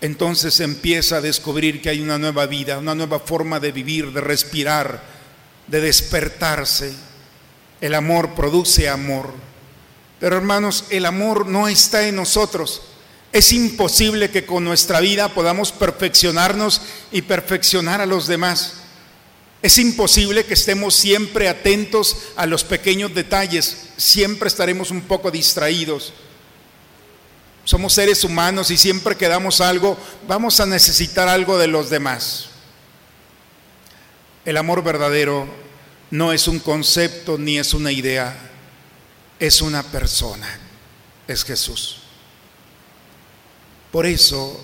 entonces 0.03 0.61
empieza 0.61 1.17
a 1.17 1.21
descubrir 1.23 1.81
que 1.81 1.89
hay 1.89 2.03
una 2.03 2.19
nueva 2.19 2.45
vida, 2.45 2.77
una 2.77 2.95
nueva 2.95 3.21
forma 3.21 3.59
de 3.59 3.73
vivir, 3.73 4.13
de 4.13 4.21
respirar, 4.21 5.03
de 5.67 5.81
despertarse. 5.81 6.93
El 7.81 7.95
amor 7.95 8.35
produce 8.35 8.87
amor. 8.87 9.33
Pero 10.21 10.37
hermanos, 10.37 10.85
el 10.91 11.07
amor 11.07 11.47
no 11.47 11.69
está 11.69 12.07
en 12.07 12.17
nosotros. 12.17 12.83
Es 13.33 13.55
imposible 13.55 14.29
que 14.29 14.45
con 14.45 14.63
nuestra 14.63 15.01
vida 15.01 15.31
podamos 15.31 15.73
perfeccionarnos 15.73 16.83
y 17.13 17.23
perfeccionar 17.23 18.03
a 18.03 18.07
los 18.07 18.27
demás. 18.27 18.75
Es 19.65 19.79
imposible 19.79 20.45
que 20.45 20.53
estemos 20.53 20.95
siempre 20.95 21.49
atentos 21.49 22.19
a 22.37 22.45
los 22.45 22.63
pequeños 22.65 23.15
detalles, 23.15 23.79
siempre 23.97 24.47
estaremos 24.47 24.91
un 24.91 25.01
poco 25.01 25.31
distraídos. 25.31 26.13
Somos 27.65 27.95
seres 27.95 28.25
humanos 28.25 28.71
y 28.71 28.77
siempre 28.77 29.17
que 29.17 29.27
damos 29.27 29.63
algo, 29.63 29.97
vamos 30.29 30.61
a 30.61 30.67
necesitar 30.67 31.29
algo 31.29 31.57
de 31.57 31.69
los 31.69 31.89
demás. 31.89 32.51
El 34.45 34.59
amor 34.59 34.85
verdadero 34.85 35.49
no 36.11 36.35
es 36.35 36.47
un 36.47 36.59
concepto 36.59 37.39
ni 37.39 37.57
es 37.57 37.73
una 37.73 37.91
idea, 37.91 38.37
es 39.39 39.63
una 39.63 39.83
persona, 39.83 40.59
es 41.27 41.43
Jesús. 41.43 42.01
Por 43.91 44.05
eso, 44.05 44.63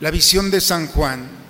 la 0.00 0.10
visión 0.10 0.50
de 0.50 0.60
San 0.60 0.88
Juan 0.88 1.43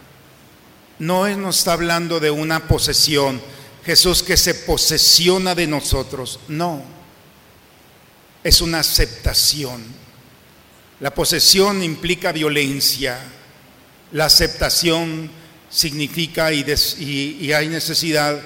no 0.99 1.29
nos 1.37 1.59
está 1.59 1.73
hablando 1.73 2.21
de 2.21 2.31
una 2.31 2.69
posesión, 2.69 3.41
Jesús 3.85 4.23
que 4.23 4.37
se 4.37 4.55
posesiona 4.55 5.55
de 5.55 5.67
nosotros, 5.67 6.41
no, 6.49 6.83
es 8.43 8.61
una 8.61 8.81
aceptación. 8.81 9.83
La 11.01 11.13
posesión 11.13 11.83
implica 11.83 12.33
violencia, 12.33 13.19
la 14.13 14.27
aceptación 14.27 15.31
significa 15.69 16.53
y, 16.53 16.65
y 17.41 17.53
hay 17.53 17.69
necesidad 17.69 18.41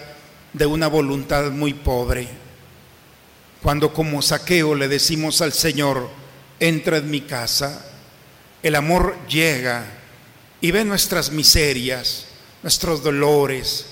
de 0.53 0.67
una 0.67 0.89
voluntad 0.89 1.51
muy 1.51 1.75
pobre. 1.75 2.29
Cuando 3.63 3.93
como 3.93 4.23
saqueo 4.23 4.75
le 4.75 4.89
decimos 4.89 5.43
al 5.43 5.53
Señor, 5.53 6.09
entra 6.59 6.99
en 6.99 7.11
mi 7.11 7.21
casa, 7.23 7.85
el 8.63 8.75
amor 8.75 9.17
llega 9.29 9.85
y 10.61 10.71
ve 10.71 10.85
nuestras 10.85 11.31
miserias, 11.31 12.28
nuestros 12.63 13.03
dolores, 13.03 13.87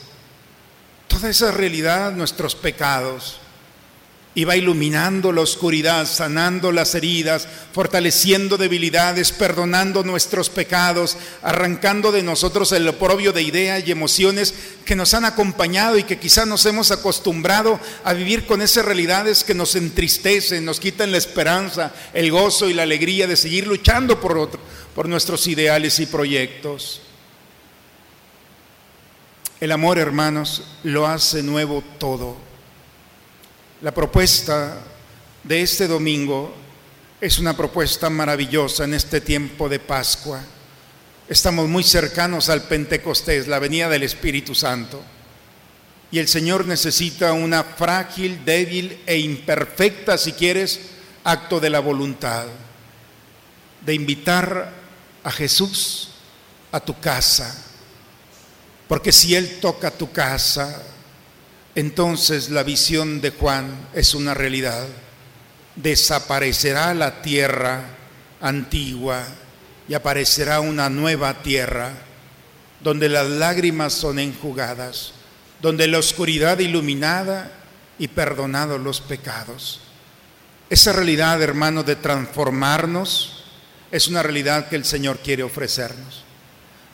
toda 1.08 1.30
esa 1.30 1.50
realidad, 1.50 2.12
nuestros 2.12 2.54
pecados. 2.54 3.40
Y 4.34 4.44
va 4.44 4.54
iluminando 4.54 5.32
la 5.32 5.40
oscuridad, 5.40 6.06
sanando 6.06 6.70
las 6.70 6.94
heridas, 6.94 7.48
fortaleciendo 7.72 8.58
debilidades, 8.58 9.32
perdonando 9.32 10.04
nuestros 10.04 10.50
pecados, 10.50 11.16
arrancando 11.40 12.12
de 12.12 12.22
nosotros 12.22 12.70
el 12.72 12.86
oprobio 12.86 13.32
de 13.32 13.40
ideas 13.40 13.82
y 13.86 13.92
emociones 13.92 14.52
que 14.84 14.94
nos 14.94 15.14
han 15.14 15.24
acompañado 15.24 15.96
y 15.96 16.02
que 16.02 16.18
quizá 16.18 16.44
nos 16.44 16.66
hemos 16.66 16.90
acostumbrado 16.90 17.80
a 18.04 18.12
vivir 18.12 18.44
con 18.44 18.60
esas 18.60 18.84
realidades 18.84 19.42
que 19.42 19.54
nos 19.54 19.74
entristecen, 19.74 20.66
nos 20.66 20.80
quitan 20.80 21.12
la 21.12 21.16
esperanza, 21.16 21.94
el 22.12 22.30
gozo 22.30 22.68
y 22.68 22.74
la 22.74 22.82
alegría 22.82 23.26
de 23.26 23.36
seguir 23.36 23.66
luchando 23.66 24.20
por, 24.20 24.50
por 24.94 25.08
nuestros 25.08 25.46
ideales 25.46 25.98
y 25.98 26.04
proyectos. 26.04 27.00
El 29.58 29.72
amor, 29.72 29.98
hermanos, 29.98 30.62
lo 30.82 31.06
hace 31.06 31.42
nuevo 31.42 31.82
todo. 31.98 32.36
La 33.80 33.92
propuesta 33.92 34.76
de 35.44 35.62
este 35.62 35.88
domingo 35.88 36.54
es 37.22 37.38
una 37.38 37.56
propuesta 37.56 38.10
maravillosa 38.10 38.84
en 38.84 38.92
este 38.92 39.22
tiempo 39.22 39.70
de 39.70 39.78
Pascua. 39.78 40.42
Estamos 41.26 41.70
muy 41.70 41.82
cercanos 41.82 42.50
al 42.50 42.64
Pentecostés, 42.64 43.48
la 43.48 43.58
venida 43.58 43.88
del 43.88 44.02
Espíritu 44.02 44.54
Santo. 44.54 45.02
Y 46.10 46.18
el 46.18 46.28
Señor 46.28 46.66
necesita 46.66 47.32
una 47.32 47.64
frágil, 47.64 48.44
débil 48.44 49.00
e 49.06 49.16
imperfecta, 49.16 50.18
si 50.18 50.32
quieres, 50.32 50.80
acto 51.24 51.60
de 51.60 51.70
la 51.70 51.80
voluntad, 51.80 52.44
de 53.86 53.94
invitar 53.94 54.70
a 55.24 55.30
Jesús 55.30 56.10
a 56.72 56.78
tu 56.78 57.00
casa 57.00 57.62
porque 58.88 59.12
si 59.12 59.34
Él 59.34 59.58
toca 59.60 59.90
tu 59.90 60.12
casa, 60.12 60.82
entonces 61.74 62.50
la 62.50 62.62
visión 62.62 63.20
de 63.20 63.30
Juan 63.30 63.88
es 63.94 64.14
una 64.14 64.32
realidad. 64.34 64.86
Desaparecerá 65.74 66.94
la 66.94 67.20
tierra 67.20 67.82
antigua 68.40 69.24
y 69.88 69.94
aparecerá 69.94 70.60
una 70.60 70.88
nueva 70.88 71.42
tierra 71.42 71.92
donde 72.80 73.08
las 73.08 73.26
lágrimas 73.28 73.92
son 73.92 74.18
enjugadas, 74.18 75.12
donde 75.60 75.86
la 75.86 75.98
oscuridad 75.98 76.58
iluminada 76.58 77.50
y 77.98 78.08
perdonados 78.08 78.80
los 78.80 79.00
pecados. 79.00 79.80
Esa 80.68 80.92
realidad, 80.92 81.42
hermano, 81.42 81.82
de 81.82 81.96
transformarnos 81.96 83.44
es 83.90 84.08
una 84.08 84.22
realidad 84.22 84.68
que 84.68 84.76
el 84.76 84.84
Señor 84.84 85.18
quiere 85.18 85.42
ofrecernos. 85.42 86.25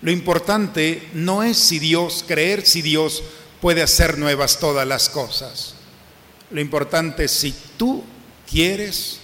Lo 0.02 0.10
importante 0.10 1.08
no 1.14 1.44
es 1.44 1.56
si 1.56 1.78
Dios, 1.78 2.24
creer 2.26 2.66
si 2.66 2.82
Dios 2.82 3.22
puede 3.60 3.82
hacer 3.82 4.18
nuevas 4.18 4.58
todas 4.58 4.86
las 4.86 5.08
cosas. 5.08 5.76
Lo 6.50 6.60
importante 6.60 7.24
es 7.24 7.30
si 7.30 7.54
tú 7.76 8.02
quieres 8.50 9.20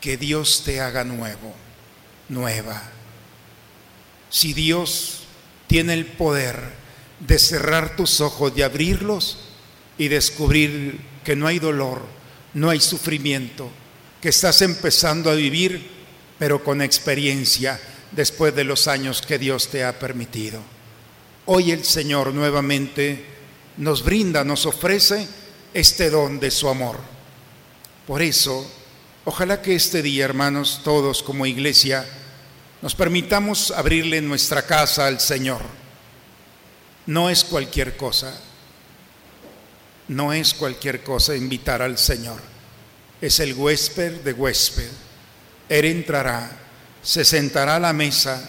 que 0.00 0.16
Dios 0.16 0.62
te 0.64 0.80
haga 0.80 1.04
nuevo, 1.04 1.54
nueva. 2.30 2.82
Si 4.30 4.54
Dios 4.54 5.20
tiene 5.66 5.92
el 5.92 6.06
poder 6.06 6.56
de 7.20 7.38
cerrar 7.38 7.94
tus 7.94 8.22
ojos 8.22 8.52
y 8.56 8.62
abrirlos 8.62 9.38
y 9.98 10.08
descubrir 10.08 10.98
que 11.24 11.36
no 11.36 11.46
hay 11.46 11.58
dolor, 11.58 12.02
no 12.54 12.70
hay 12.70 12.80
sufrimiento, 12.80 13.70
que 14.22 14.30
estás 14.30 14.62
empezando 14.62 15.30
a 15.30 15.34
vivir, 15.34 15.90
pero 16.38 16.64
con 16.64 16.80
experiencia 16.80 17.78
después 18.12 18.54
de 18.54 18.64
los 18.64 18.88
años 18.88 19.22
que 19.22 19.38
Dios 19.38 19.68
te 19.68 19.84
ha 19.84 19.98
permitido. 19.98 20.60
hoy 21.46 21.70
el 21.70 21.84
Señor 21.84 22.34
nuevamente 22.34 23.24
nos 23.76 24.02
brinda, 24.02 24.42
nos 24.42 24.66
ofrece 24.66 25.28
este 25.74 26.10
don 26.10 26.40
de 26.40 26.50
su 26.50 26.68
amor. 26.68 26.98
Por 28.06 28.22
eso, 28.22 28.68
ojalá 29.24 29.60
que 29.62 29.74
este 29.74 30.02
día, 30.02 30.24
hermanos, 30.24 30.80
todos 30.82 31.22
como 31.22 31.46
iglesia, 31.46 32.06
nos 32.82 32.94
permitamos 32.94 33.70
abrirle 33.70 34.20
nuestra 34.22 34.62
casa 34.62 35.06
al 35.06 35.20
Señor. 35.20 35.60
No 37.06 37.30
es 37.30 37.44
cualquier 37.44 37.96
cosa, 37.96 38.38
no 40.08 40.32
es 40.32 40.54
cualquier 40.54 41.02
cosa 41.02 41.36
invitar 41.36 41.82
al 41.82 41.98
Señor. 41.98 42.40
Es 43.20 43.40
el 43.40 43.54
huésped 43.54 44.20
de 44.20 44.32
huésped. 44.32 44.90
Él 45.68 45.84
entrará, 45.84 46.65
se 47.06 47.24
sentará 47.24 47.76
a 47.76 47.80
la 47.80 47.92
mesa 47.92 48.42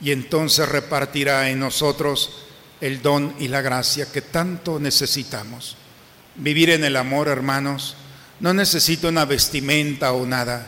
y 0.00 0.12
entonces 0.12 0.68
repartirá 0.68 1.50
en 1.50 1.58
nosotros 1.58 2.44
el 2.80 3.02
don 3.02 3.34
y 3.40 3.48
la 3.48 3.60
gracia 3.60 4.06
que 4.06 4.22
tanto 4.22 4.78
necesitamos. 4.78 5.76
Vivir 6.36 6.70
en 6.70 6.84
el 6.84 6.94
amor, 6.94 7.26
hermanos, 7.26 7.96
no 8.38 8.54
necesita 8.54 9.08
una 9.08 9.24
vestimenta 9.24 10.12
o 10.12 10.24
nada. 10.26 10.64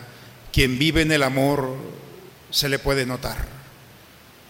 Quien 0.53 0.77
vive 0.77 1.03
en 1.03 1.13
el 1.13 1.23
amor 1.23 1.77
se 2.51 2.69
le 2.69 2.81
puede 2.81 3.07
notar. 3.07 3.37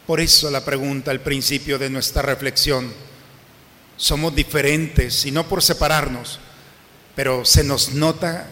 Por 0.07 0.19
eso 0.19 0.51
la 0.51 0.65
pregunta 0.65 1.11
al 1.11 1.21
principio 1.21 1.79
de 1.79 1.91
nuestra 1.91 2.23
reflexión. 2.23 2.91
Somos 3.99 4.35
diferentes 4.35 5.27
y 5.27 5.33
no 5.33 5.47
por 5.47 5.63
separarnos, 5.63 6.39
pero 7.15 7.45
se 7.45 7.63
nos 7.63 7.93
nota 7.93 8.47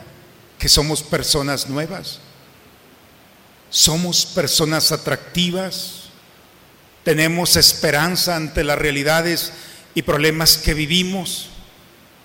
que 0.58 0.68
somos 0.68 1.02
personas 1.02 1.70
nuevas. 1.70 2.20
Somos 3.70 4.24
personas 4.24 4.92
atractivas, 4.92 5.98
tenemos 7.04 7.56
esperanza 7.56 8.36
ante 8.36 8.64
las 8.64 8.78
realidades 8.78 9.52
y 9.94 10.02
problemas 10.02 10.58
que 10.58 10.74
vivimos. 10.74 11.48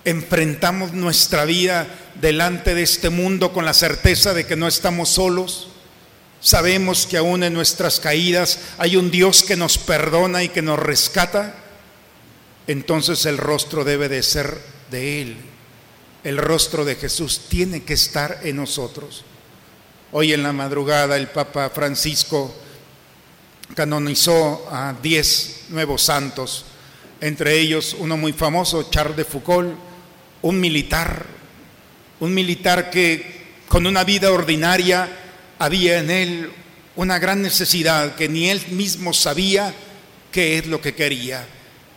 Enfrentamos 0.06 0.92
nuestra 0.94 1.46
vida 1.46 1.88
delante 2.20 2.76
de 2.76 2.84
este 2.84 3.10
mundo 3.10 3.54
con 3.54 3.66
la 3.66 3.74
certeza 3.74 4.34
de 4.34 4.46
que 4.46 4.56
no 4.56 4.68
estamos 4.68 5.10
solos. 5.10 5.70
Sabemos 6.42 7.08
que 7.08 7.18
aún 7.18 7.44
en 7.44 7.54
nuestras 7.54 8.02
caídas 8.02 8.60
hay 8.78 8.98
un 8.98 9.10
Dios 9.10 9.44
que 9.44 9.56
nos 9.56 9.78
perdona 9.78 10.44
y 10.44 10.50
que 10.50 10.62
nos 10.62 10.78
rescata. 10.78 11.56
Entonces 12.68 13.26
el 13.26 13.38
rostro 13.38 13.86
debe 13.86 14.10
de 14.10 14.22
ser 14.24 14.60
de 14.92 15.22
Él. 15.22 15.38
El 16.26 16.38
rostro 16.38 16.84
de 16.84 16.96
Jesús 16.96 17.44
tiene 17.48 17.84
que 17.84 17.94
estar 17.94 18.42
en 18.44 18.58
nosotros. 18.58 19.24
Hoy 20.16 20.32
en 20.32 20.44
la 20.44 20.54
madrugada 20.54 21.18
el 21.18 21.26
Papa 21.26 21.72
Francisco 21.72 22.54
canonizó 23.74 24.64
a 24.72 24.94
diez 25.02 25.64
nuevos 25.70 26.04
santos, 26.04 26.66
entre 27.20 27.60
ellos 27.60 27.96
uno 27.98 28.16
muy 28.16 28.32
famoso, 28.32 28.92
Charles 28.92 29.18
de 29.18 29.26
Foucault, 29.26 29.74
un 30.44 30.60
militar, 30.60 31.26
un 32.20 32.32
militar 32.32 32.92
que 32.92 33.56
con 33.68 33.88
una 33.88 34.04
vida 34.04 34.32
ordinaria 34.32 35.10
había 35.58 35.98
en 35.98 36.12
él 36.12 36.52
una 36.96 37.18
gran 37.18 37.42
necesidad 37.42 38.14
que 38.14 38.30
ni 38.30 38.52
él 38.52 38.62
mismo 38.70 39.14
sabía 39.14 39.74
qué 40.32 40.60
es 40.60 40.68
lo 40.68 40.80
que 40.80 40.94
quería. 40.94 41.44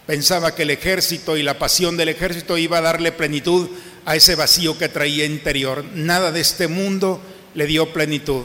Pensaba 0.07 0.55
que 0.55 0.63
el 0.63 0.71
ejército 0.71 1.37
y 1.37 1.43
la 1.43 1.59
pasión 1.59 1.99
del 1.99 2.09
ejército 2.09 2.57
iba 2.57 2.79
a 2.79 2.81
darle 2.81 3.13
plenitud 3.13 3.69
a 4.07 4.17
ese 4.17 4.37
vacío 4.37 4.79
que 4.79 4.89
traía 4.89 5.27
interior. 5.27 5.85
Nada 5.93 6.33
de 6.33 6.41
este 6.41 6.67
mundo 6.67 7.21
le 7.57 7.67
dio 7.67 7.93
plenitud 7.93 8.45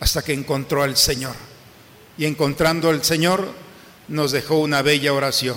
hasta 0.00 0.22
que 0.22 0.32
encontró 0.32 0.82
al 0.82 0.96
Señor 0.96 1.34
y 2.18 2.26
encontrando 2.26 2.90
al 2.90 3.02
Señor 3.02 3.48
nos 4.08 4.32
dejó 4.32 4.56
una 4.56 4.82
bella 4.82 5.12
oración. 5.12 5.56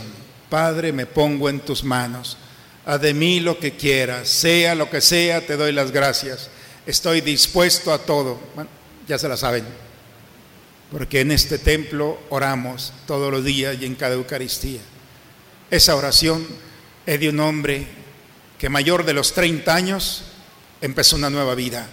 Padre, 0.50 0.94
me 0.94 1.08
pongo 1.08 1.50
en 1.50 1.60
tus 1.60 1.84
manos. 1.84 2.38
Haz 2.86 3.02
de 3.02 3.14
mí 3.14 3.40
lo 3.40 3.58
que 3.58 3.76
quieras, 3.76 4.30
sea 4.30 4.76
lo 4.76 4.90
que 4.90 5.02
sea, 5.02 5.46
te 5.46 5.58
doy 5.58 5.72
las 5.72 5.92
gracias. 5.92 6.50
Estoy 6.86 7.22
dispuesto 7.22 7.92
a 7.92 7.98
todo. 7.98 8.40
ya 9.08 9.18
se 9.18 9.28
la 9.28 9.38
saben, 9.38 9.66
porque 10.92 11.22
en 11.22 11.32
este 11.32 11.58
templo 11.58 12.20
oramos 12.30 12.94
todos 13.08 13.32
los 13.32 13.44
días 13.44 13.76
y 13.82 13.86
en 13.86 13.96
cada 13.96 14.14
Eucaristía. 14.14 14.82
Esa 15.72 15.96
oración 15.96 16.46
es 17.08 17.20
de 17.20 17.30
un 17.30 17.40
hombre 17.40 17.88
que 18.60 18.70
mayor 18.70 19.04
de 19.04 19.14
los 19.14 19.34
30 19.34 19.74
años 19.74 20.24
empezó 20.80 21.16
una 21.16 21.32
nueva 21.32 21.56
vida. 21.56 21.90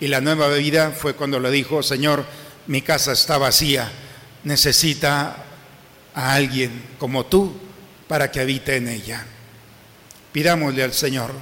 Y 0.00 0.08
la 0.08 0.20
nueva 0.20 0.48
vida 0.48 0.92
fue 0.92 1.14
cuando 1.14 1.40
le 1.40 1.50
dijo, 1.50 1.82
Señor, 1.82 2.24
mi 2.66 2.82
casa 2.82 3.12
está 3.12 3.38
vacía, 3.38 3.90
necesita 4.44 5.44
a 6.14 6.34
alguien 6.34 6.82
como 6.98 7.26
tú 7.26 7.52
para 8.06 8.30
que 8.30 8.40
habite 8.40 8.76
en 8.76 8.88
ella. 8.88 9.24
Pidámosle 10.32 10.84
al 10.84 10.92
Señor 10.92 11.32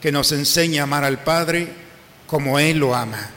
que 0.00 0.12
nos 0.12 0.32
enseñe 0.32 0.80
a 0.80 0.84
amar 0.84 1.04
al 1.04 1.22
Padre 1.22 1.68
como 2.26 2.58
Él 2.58 2.78
lo 2.78 2.94
ama. 2.94 3.30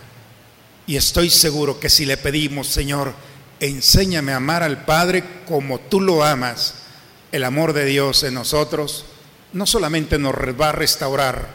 Y 0.87 0.95
estoy 0.95 1.29
seguro 1.29 1.79
que 1.79 1.89
si 1.89 2.05
le 2.05 2.17
pedimos, 2.17 2.67
Señor, 2.67 3.13
enséñame 3.59 4.33
a 4.33 4.37
amar 4.37 4.63
al 4.63 4.85
Padre 4.85 5.23
como 5.45 5.79
tú 5.79 6.01
lo 6.01 6.23
amas, 6.23 6.75
el 7.31 7.43
amor 7.43 7.73
de 7.73 7.85
Dios 7.85 8.23
en 8.23 8.35
nosotros 8.35 9.05
no 9.53 9.65
solamente 9.65 10.17
nos 10.17 10.33
va 10.35 10.69
a 10.69 10.73
restaurar, 10.73 11.47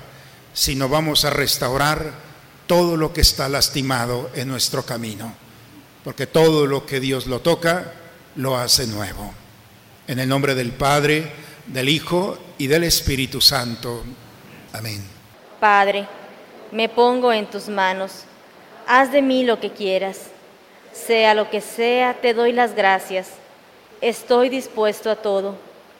sino 0.54 0.88
vamos 0.88 1.24
a 1.24 1.31
restaurar 1.31 2.27
todo 2.68 2.96
lo 2.96 3.12
que 3.12 3.22
está 3.22 3.48
lastimado 3.48 4.31
en 4.37 4.46
nuestro 4.46 4.85
camino 4.85 5.35
porque 6.09 6.26
todo 6.26 6.66
lo 6.66 6.87
que 6.87 7.00
Dios 7.00 7.26
lo 7.26 7.40
toca, 7.40 7.92
lo 8.37 8.57
hace 8.57 8.87
nuevo. 8.87 9.31
En 10.07 10.18
el 10.18 10.26
nombre 10.26 10.54
del 10.54 10.72
Padre, 10.72 11.31
del 11.66 11.88
Hijo 11.88 12.38
y 12.57 12.66
del 12.66 12.85
Espíritu 12.85 13.42
Santo. 13.42 14.04
Amén. 14.72 15.04
Padre, 15.61 16.07
me 16.72 16.88
pongo 16.88 17.31
en 17.31 17.44
tus 17.44 17.68
manos. 17.68 18.24
Haz 18.87 19.12
de 19.12 19.20
mí 19.20 19.44
lo 19.44 19.61
que 19.61 19.70
quieras. 19.70 20.28
Sea 20.94 21.35
lo 21.35 21.50
que 21.50 21.61
sea, 21.61 22.14
te 22.14 22.33
doy 22.33 22.52
las 22.52 22.74
gracias. 22.74 23.28
Estoy 24.00 24.48
dispuesto 24.48 25.11
a 25.11 25.16
todo. 25.16 25.57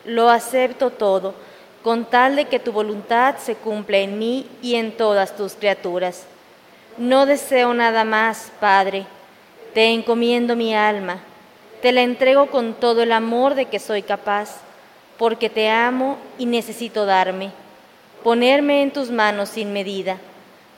Lo 0.07 0.31
acepto 0.31 0.89
todo, 0.89 1.35
con 1.83 2.07
tal 2.07 2.37
de 2.37 2.47
que 2.47 2.59
tu 2.59 2.73
voluntad 2.73 3.37
se 3.37 3.57
cumpla 3.57 3.99
en 3.99 4.19
mí 4.19 4.49
y 4.63 4.77
en 4.77 4.97
todas 4.97 5.37
tus 5.37 5.53
criaturas. 5.53 6.23
No 6.99 7.27
deseo 7.27 7.73
nada 7.75 8.05
más, 8.05 8.51
Padre 8.61 9.07
te 9.75 9.93
encomiendo 9.93 10.57
mi 10.57 10.75
alma, 10.75 11.21
te 11.83 11.93
la 11.93 12.03
entrego 12.03 12.51
con 12.51 12.75
todo 12.75 13.03
el 13.03 13.13
amor 13.13 13.55
de 13.55 13.67
que 13.67 13.79
soy 13.79 14.03
capaz, 14.03 14.57
porque 15.19 15.51
te 15.51 15.69
amo 15.69 16.19
y 16.39 16.47
necesito 16.47 17.07
darme, 17.07 17.53
ponerme 18.25 18.83
en 18.83 18.93
tus 18.93 19.11
manos 19.11 19.51
sin 19.51 19.73
medida, 19.73 20.19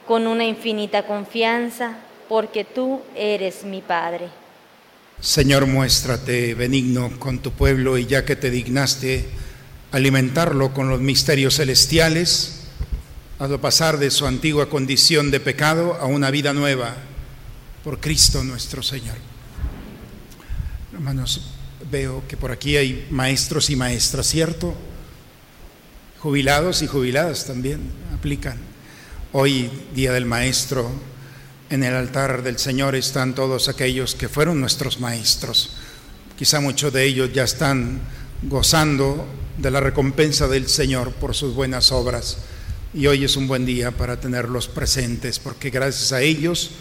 con 0.06 0.26
una 0.26 0.44
infinita 0.44 1.06
confianza, 1.06 1.96
porque 2.28 2.64
tú 2.64 3.00
eres 3.16 3.64
mi 3.64 3.80
Padre. 3.80 4.28
Señor, 5.20 5.66
muéstrate 5.66 6.54
benigno 6.54 7.10
con 7.18 7.38
tu 7.38 7.52
pueblo 7.52 7.98
y 7.98 8.06
ya 8.06 8.24
que 8.24 8.36
te 8.36 8.50
dignaste 8.50 9.26
alimentarlo 9.92 10.72
con 10.72 10.88
los 10.88 11.00
misterios 11.00 11.56
celestiales, 11.56 12.59
hazlo 13.40 13.58
pasar 13.58 13.98
de 13.98 14.10
su 14.10 14.26
antigua 14.26 14.68
condición 14.68 15.30
de 15.30 15.40
pecado 15.40 15.94
a 15.94 16.04
una 16.04 16.30
vida 16.30 16.52
nueva 16.52 16.94
por 17.82 17.98
Cristo 17.98 18.44
nuestro 18.44 18.82
Señor. 18.82 19.16
Hermanos, 20.92 21.40
veo 21.90 22.22
que 22.28 22.36
por 22.36 22.52
aquí 22.52 22.76
hay 22.76 23.08
maestros 23.10 23.70
y 23.70 23.76
maestras, 23.76 24.26
¿cierto? 24.26 24.74
Jubilados 26.18 26.82
y 26.82 26.86
jubiladas 26.86 27.46
también 27.46 27.80
aplican. 28.14 28.58
Hoy, 29.32 29.70
Día 29.94 30.12
del 30.12 30.26
Maestro, 30.26 30.90
en 31.70 31.82
el 31.82 31.94
altar 31.94 32.42
del 32.42 32.58
Señor 32.58 32.94
están 32.94 33.34
todos 33.34 33.70
aquellos 33.70 34.14
que 34.14 34.28
fueron 34.28 34.60
nuestros 34.60 35.00
maestros. 35.00 35.76
Quizá 36.36 36.60
muchos 36.60 36.92
de 36.92 37.04
ellos 37.04 37.32
ya 37.32 37.44
están 37.44 38.00
gozando 38.42 39.26
de 39.56 39.70
la 39.70 39.80
recompensa 39.80 40.46
del 40.46 40.68
Señor 40.68 41.12
por 41.12 41.34
sus 41.34 41.54
buenas 41.54 41.90
obras. 41.90 42.36
Y 42.92 43.06
hoy 43.06 43.22
es 43.22 43.36
un 43.36 43.46
buen 43.46 43.64
día 43.64 43.92
para 43.92 44.18
tenerlos 44.18 44.66
presentes, 44.66 45.38
porque 45.38 45.70
gracias 45.70 46.12
a 46.12 46.22
ellos, 46.22 46.72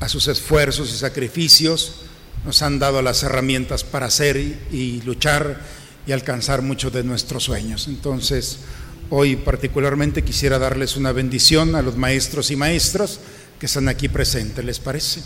a 0.00 0.08
sus 0.08 0.26
esfuerzos 0.26 0.92
y 0.92 0.96
sacrificios, 0.96 2.00
nos 2.44 2.60
han 2.62 2.80
dado 2.80 3.00
las 3.02 3.22
herramientas 3.22 3.84
para 3.84 4.06
hacer 4.06 4.36
y, 4.36 5.00
luchar 5.02 5.60
y 6.08 6.12
alcanzar 6.12 6.60
muchos 6.60 6.92
de 6.92 7.04
nuestros 7.04 7.44
sueños. 7.44 7.86
Entonces, 7.86 8.58
hoy 9.10 9.36
particularmente 9.36 10.24
quisiera 10.24 10.58
darles 10.58 10.96
una 10.96 11.12
bendición 11.12 11.76
a 11.76 11.82
los 11.82 11.96
maestros 11.96 12.50
y 12.50 12.56
maestras 12.56 13.20
que 13.60 13.66
están 13.66 13.88
aquí 13.88 14.08
presentes, 14.08 14.64
¿les 14.64 14.80
parece? 14.80 15.22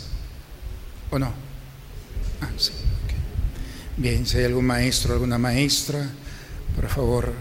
¿O 1.09 1.17
no? 1.17 1.33
Ah, 2.41 2.49
sí. 2.55 2.71
Bien, 3.97 4.27
si 4.27 4.37
hay 4.37 4.45
algún 4.45 4.65
maestro, 4.65 5.13
alguna 5.13 5.39
maestra, 5.39 6.07
por 6.75 6.87
favor, 6.87 7.33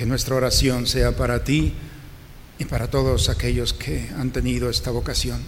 que 0.00 0.06
nuestra 0.06 0.34
oración 0.34 0.86
sea 0.86 1.14
para 1.14 1.44
ti 1.44 1.74
y 2.58 2.64
para 2.64 2.88
todos 2.88 3.28
aquellos 3.28 3.74
que 3.74 4.08
han 4.16 4.30
tenido 4.30 4.70
esta 4.70 4.90
vocación. 4.90 5.42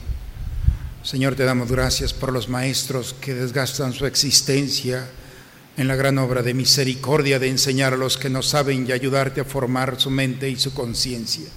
Señor, 1.02 1.36
te 1.36 1.44
damos 1.44 1.72
gracias 1.72 2.12
por 2.12 2.34
los 2.34 2.50
maestros 2.50 3.16
que 3.18 3.32
desgastan 3.32 3.94
su 3.94 4.04
existencia 4.04 5.08
en 5.78 5.88
la 5.88 5.96
gran 5.96 6.18
obra 6.18 6.42
de 6.42 6.52
misericordia 6.52 7.38
de 7.38 7.48
enseñar 7.48 7.94
a 7.94 7.96
los 7.96 8.18
que 8.18 8.28
no 8.28 8.42
saben 8.42 8.86
y 8.86 8.92
ayudarte 8.92 9.40
a 9.40 9.46
formar 9.46 9.98
su 9.98 10.10
mente 10.10 10.50
y 10.50 10.56
su 10.56 10.74
conciencia. 10.74 11.48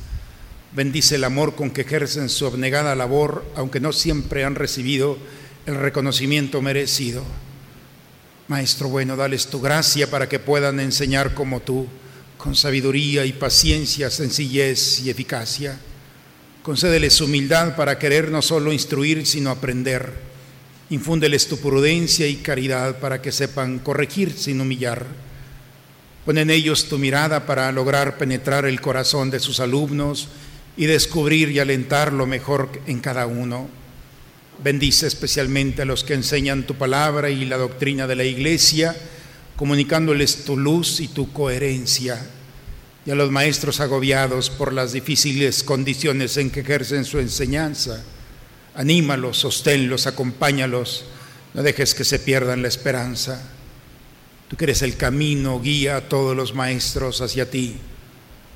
Bendice 0.74 1.16
el 1.16 1.26
amor 1.26 1.54
con 1.56 1.72
que 1.72 1.82
ejercen 1.82 2.30
su 2.30 2.48
abnegada 2.48 2.96
labor, 2.96 3.44
aunque 3.58 3.82
no 3.82 3.92
siempre 3.92 4.46
han 4.46 4.56
recibido 4.56 5.18
el 5.66 5.76
reconocimiento 5.76 6.62
merecido. 6.62 7.26
Maestro 8.48 8.88
bueno, 8.88 9.18
dales 9.18 9.48
tu 9.48 9.60
gracia 9.60 10.10
para 10.10 10.30
que 10.30 10.40
puedan 10.40 10.80
enseñar 10.80 11.34
como 11.34 11.60
tú, 11.60 11.90
con 12.46 12.56
sabiduría 12.56 13.26
y 13.26 13.34
paciencia, 13.34 14.12
sencillez 14.12 15.02
y 15.02 15.10
eficacia. 15.10 15.80
Concédeles 16.62 17.20
humildad 17.20 17.76
para 17.76 17.98
querer 17.98 18.30
no 18.30 18.44
solo 18.44 18.72
instruir, 18.72 19.26
sino 19.26 19.50
aprender. 19.50 20.14
Infúndeles 20.92 21.48
tu 21.48 21.58
prudencia 21.58 22.28
y 22.28 22.36
caridad 22.36 23.00
para 23.00 23.20
que 23.20 23.32
sepan 23.32 23.80
corregir 23.80 24.32
sin 24.32 24.62
humillar. 24.62 25.08
Pon 26.24 26.38
en 26.38 26.52
ellos 26.52 26.88
tu 26.88 27.00
mirada 27.00 27.48
para 27.48 27.72
lograr 27.72 28.20
penetrar 28.20 28.66
el 28.66 28.80
corazón 28.80 29.32
de 29.32 29.40
sus 29.40 29.60
alumnos 29.60 30.28
y 30.78 30.86
descubrir 30.86 31.50
y 31.50 31.58
alentar 31.58 32.14
lo 32.14 32.28
mejor 32.28 32.70
en 32.86 33.00
cada 33.00 33.26
uno. 33.26 33.68
Bendice 34.64 35.08
especialmente 35.08 35.82
a 35.82 35.86
los 35.86 36.04
que 36.04 36.14
enseñan 36.14 36.68
tu 36.68 36.76
palabra 36.76 37.32
y 37.32 37.44
la 37.46 37.58
doctrina 37.58 38.06
de 38.06 38.16
la 38.16 38.24
iglesia, 38.24 38.96
comunicándoles 39.56 40.46
tu 40.46 40.58
luz 40.58 41.00
y 41.00 41.08
tu 41.08 41.32
coherencia. 41.32 42.30
Y 43.06 43.12
a 43.12 43.16
los 43.16 43.32
maestros 43.32 43.80
agobiados 43.80 44.50
por 44.50 44.74
las 44.74 44.92
difíciles 44.92 45.64
condiciones 45.64 46.38
en 46.38 46.50
que 46.50 46.62
ejercen 46.62 47.06
su 47.06 47.20
enseñanza, 47.20 48.04
anímalos, 48.74 49.38
sosténlos, 49.38 50.08
acompáñalos, 50.08 51.06
no 51.54 51.64
dejes 51.64 51.94
que 51.94 52.04
se 52.04 52.20
pierdan 52.20 52.62
la 52.62 52.68
esperanza. 52.68 53.42
Tú 54.50 54.58
eres 54.60 54.82
el 54.82 54.98
camino, 54.98 55.60
guía 55.62 55.98
a 55.98 56.10
todos 56.10 56.36
los 56.36 56.54
maestros 56.54 57.22
hacia 57.22 57.50
ti. 57.50 57.76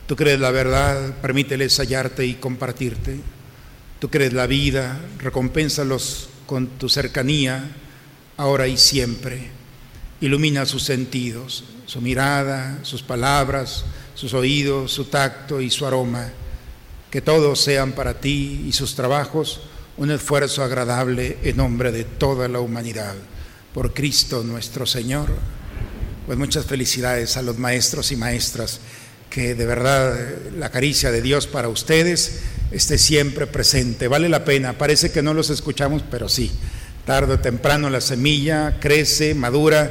Tú 0.08 0.16
crees 0.16 0.40
la 0.40 0.52
verdad, 0.52 1.14
permíteles 1.22 1.78
hallarte 1.78 2.26
y 2.26 2.36
compartirte. 2.36 3.20
Tú 4.00 4.10
crees 4.10 4.34
la 4.34 4.48
vida, 4.48 5.00
recompénsalos 5.20 6.30
con 6.46 6.68
tu 6.68 6.90
cercanía, 6.90 7.76
ahora 8.38 8.68
y 8.68 8.78
siempre. 8.78 9.59
Ilumina 10.22 10.66
sus 10.66 10.84
sentidos, 10.84 11.64
su 11.86 12.02
mirada, 12.02 12.80
sus 12.84 13.02
palabras, 13.02 13.86
sus 14.16 14.34
oídos, 14.34 14.92
su 14.92 15.06
tacto 15.06 15.62
y 15.62 15.70
su 15.70 15.86
aroma. 15.86 16.30
Que 17.10 17.22
todos 17.22 17.60
sean 17.60 17.94
para 17.94 18.20
ti 18.20 18.66
y 18.68 18.72
sus 18.74 18.96
trabajos 18.96 19.62
un 19.98 20.12
esfuerzo 20.12 20.64
agradable 20.64 21.38
en 21.44 21.58
nombre 21.58 21.92
de 21.92 22.04
toda 22.04 22.48
la 22.48 22.60
humanidad. 22.60 23.16
Por 23.74 23.94
Cristo 23.94 24.44
nuestro 24.44 24.86
Señor. 24.86 25.30
Pues 26.26 26.38
muchas 26.38 26.66
felicidades 26.66 27.38
a 27.38 27.42
los 27.42 27.58
maestros 27.58 28.12
y 28.12 28.16
maestras, 28.16 28.80
que 29.30 29.56
de 29.56 29.66
verdad 29.66 30.16
la 30.58 30.70
caricia 30.70 31.12
de 31.12 31.22
Dios 31.22 31.48
para 31.48 31.70
ustedes 31.70 32.42
esté 32.72 32.98
siempre 32.98 33.48
presente. 33.48 34.08
Vale 34.08 34.30
la 34.30 34.46
pena, 34.46 34.78
parece 34.78 35.12
que 35.12 35.22
no 35.22 35.34
los 35.34 35.50
escuchamos, 35.50 36.04
pero 36.10 36.30
sí. 36.30 36.52
Tarde 37.06 37.34
o 37.34 37.40
temprano 37.40 37.90
la 37.90 38.02
semilla 38.02 38.80
crece, 38.80 39.34
madura 39.34 39.90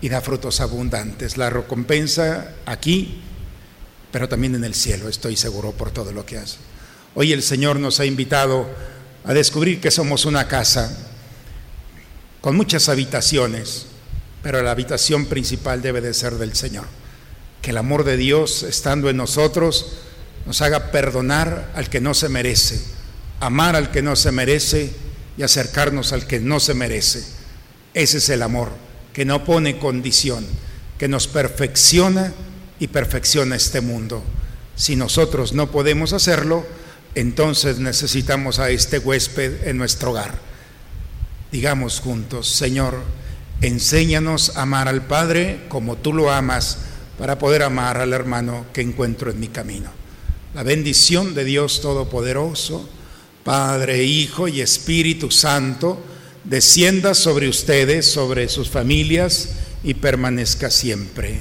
y 0.00 0.08
da 0.08 0.20
frutos 0.20 0.60
abundantes. 0.60 1.36
La 1.36 1.50
recompensa 1.50 2.54
aquí, 2.66 3.22
pero 4.12 4.28
también 4.28 4.54
en 4.54 4.64
el 4.64 4.74
cielo, 4.74 5.08
estoy 5.08 5.36
seguro 5.36 5.72
por 5.72 5.90
todo 5.90 6.12
lo 6.12 6.24
que 6.24 6.38
hace. 6.38 6.58
Hoy 7.14 7.32
el 7.32 7.42
Señor 7.42 7.80
nos 7.80 8.00
ha 8.00 8.06
invitado 8.06 8.68
a 9.24 9.34
descubrir 9.34 9.80
que 9.80 9.90
somos 9.90 10.24
una 10.24 10.48
casa 10.48 10.96
con 12.40 12.56
muchas 12.56 12.88
habitaciones, 12.88 13.86
pero 14.42 14.62
la 14.62 14.70
habitación 14.70 15.26
principal 15.26 15.82
debe 15.82 16.00
de 16.00 16.14
ser 16.14 16.34
del 16.34 16.54
Señor. 16.54 16.86
Que 17.60 17.70
el 17.70 17.76
amor 17.76 18.04
de 18.04 18.16
Dios, 18.16 18.62
estando 18.62 19.10
en 19.10 19.18
nosotros, 19.18 19.96
nos 20.46 20.62
haga 20.62 20.90
perdonar 20.90 21.70
al 21.74 21.90
que 21.90 22.00
no 22.00 22.14
se 22.14 22.28
merece, 22.28 22.80
amar 23.40 23.76
al 23.76 23.90
que 23.90 24.02
no 24.02 24.16
se 24.16 24.32
merece 24.32 24.94
y 25.36 25.42
acercarnos 25.42 26.12
al 26.12 26.26
que 26.26 26.40
no 26.40 26.60
se 26.60 26.74
merece. 26.74 27.24
Ese 27.94 28.18
es 28.18 28.28
el 28.28 28.42
amor, 28.42 28.70
que 29.12 29.24
no 29.24 29.44
pone 29.44 29.78
condición, 29.78 30.46
que 30.98 31.08
nos 31.08 31.26
perfecciona 31.26 32.32
y 32.78 32.88
perfecciona 32.88 33.56
este 33.56 33.80
mundo. 33.80 34.22
Si 34.76 34.96
nosotros 34.96 35.52
no 35.52 35.70
podemos 35.70 36.12
hacerlo, 36.12 36.64
entonces 37.14 37.78
necesitamos 37.78 38.58
a 38.58 38.70
este 38.70 38.98
huésped 38.98 39.66
en 39.66 39.76
nuestro 39.76 40.10
hogar. 40.10 40.38
Digamos 41.50 42.00
juntos, 42.00 42.48
Señor, 42.48 43.00
enséñanos 43.60 44.56
a 44.56 44.62
amar 44.62 44.88
al 44.88 45.06
Padre 45.06 45.64
como 45.68 45.96
tú 45.96 46.12
lo 46.12 46.30
amas 46.30 46.78
para 47.18 47.38
poder 47.38 47.62
amar 47.62 47.98
al 47.98 48.12
hermano 48.12 48.66
que 48.72 48.80
encuentro 48.80 49.30
en 49.30 49.40
mi 49.40 49.48
camino. 49.48 49.90
La 50.54 50.62
bendición 50.62 51.34
de 51.34 51.44
Dios 51.44 51.80
Todopoderoso, 51.80 52.88
Padre, 53.44 54.04
Hijo 54.04 54.48
y 54.48 54.60
Espíritu 54.60 55.30
Santo, 55.30 56.02
descienda 56.44 57.14
sobre 57.14 57.48
ustedes, 57.48 58.10
sobre 58.10 58.48
sus 58.48 58.68
familias 58.68 59.50
y 59.82 59.94
permanezca 59.94 60.70
siempre. 60.70 61.40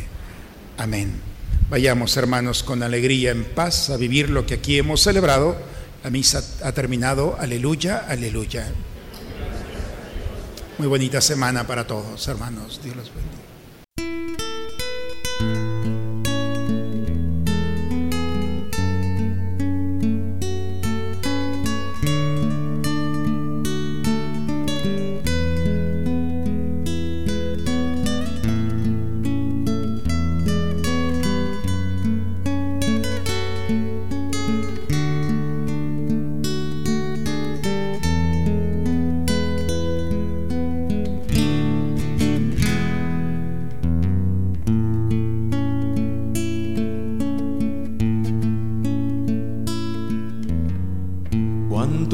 Amén. 0.78 1.22
Vayamos, 1.70 2.18
hermanos, 2.18 2.64
con 2.64 2.82
alegría, 2.82 3.32
en 3.32 3.44
paz, 3.44 3.90
a 3.90 3.98
vivir 3.98 4.30
lo 4.30 4.46
que 4.46 4.56
aquí 4.56 4.78
hemos 4.78 5.02
celebrado. 5.02 5.56
La 6.04 6.10
misa 6.10 6.44
ha 6.64 6.72
terminado. 6.72 7.38
Aleluya, 7.40 8.06
aleluya. 8.08 8.72
Muy 10.78 10.88
bonita 10.88 11.20
semana 11.20 11.68
para 11.68 11.86
todos, 11.86 12.28
hermanos. 12.28 12.80
Dios 12.82 12.96
los 12.96 13.14
bendiga. 13.14 13.49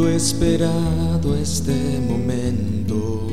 Esperado 0.03 1.35
este 1.35 2.01
momento, 2.01 3.27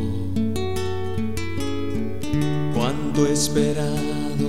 cuánto 2.73 3.27
he 3.27 3.33
esperado 3.33 4.47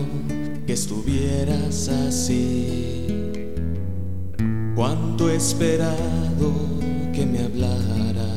que 0.67 0.73
estuvieras 0.73 1.89
así, 1.89 3.07
cuánto 4.75 5.27
esperado 5.29 6.53
que 7.13 7.25
me 7.25 7.39
hablaras, 7.39 8.27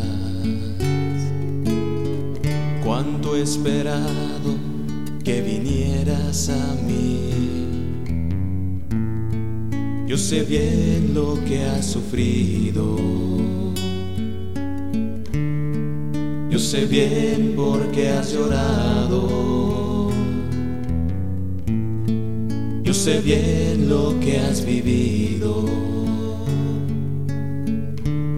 cuánto 2.82 3.36
esperado 3.36 4.56
que 5.22 5.42
vinieras 5.42 6.48
a 6.48 6.74
mí. 6.82 7.30
Yo 10.06 10.16
sé 10.16 10.44
bien 10.44 11.12
lo 11.12 11.38
que 11.44 11.62
has 11.64 11.84
sufrido 11.84 13.65
sé 16.66 16.84
bien 16.84 17.54
por 17.54 17.92
qué 17.92 18.08
has 18.08 18.32
llorado. 18.32 20.10
Yo 22.82 22.92
sé 22.92 23.20
bien 23.20 23.88
lo 23.88 24.18
que 24.18 24.40
has 24.40 24.64
vivido. 24.64 25.64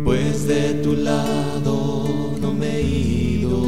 Pues 0.05 0.47
de 0.47 0.75
tu 0.83 0.93
lado 0.93 2.05
no 2.38 2.53
me 2.53 2.77
he 2.77 2.83
ido. 2.83 3.62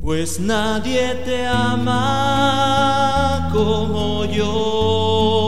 Pues 0.00 0.40
nadie 0.40 1.14
te 1.24 1.46
ama 1.46 1.90
como 3.52 4.24
yo 4.24 5.47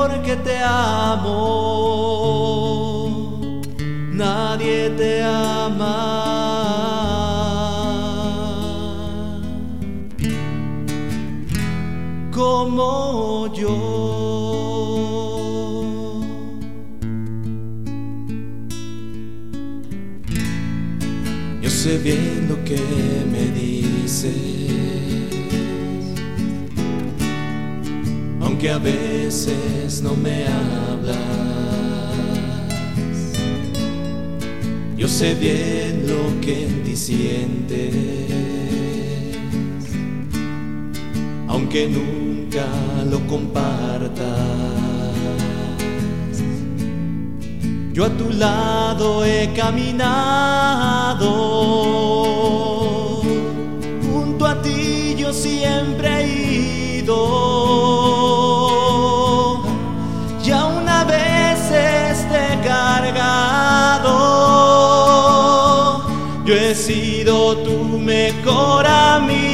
porque 0.00 0.34
te 0.36 0.58
amo. 0.62 1.69
Aunque 28.60 28.70
a 28.72 28.78
veces 28.78 30.02
no 30.02 30.14
me 30.14 30.44
hablas. 30.46 31.16
Yo 34.98 35.08
sé 35.08 35.34
bien 35.34 36.04
lo 36.06 36.38
que 36.42 36.66
en 36.66 36.84
ti 36.84 36.94
sientes 36.94 37.94
aunque 41.48 41.88
nunca 41.88 42.66
lo 43.10 43.26
compartas. 43.26 44.26
Yo 47.94 48.04
a 48.04 48.10
tu 48.10 48.28
lado 48.28 49.24
he 49.24 49.50
caminado, 49.54 50.02
junto 54.12 54.46
a 54.46 54.60
ti 54.60 55.14
yo 55.16 55.32
siempre 55.32 56.08
he 56.20 56.98
ido. 56.98 57.39
Tu 67.56 67.98
mejor 67.98 68.86
amigo. 68.86 69.49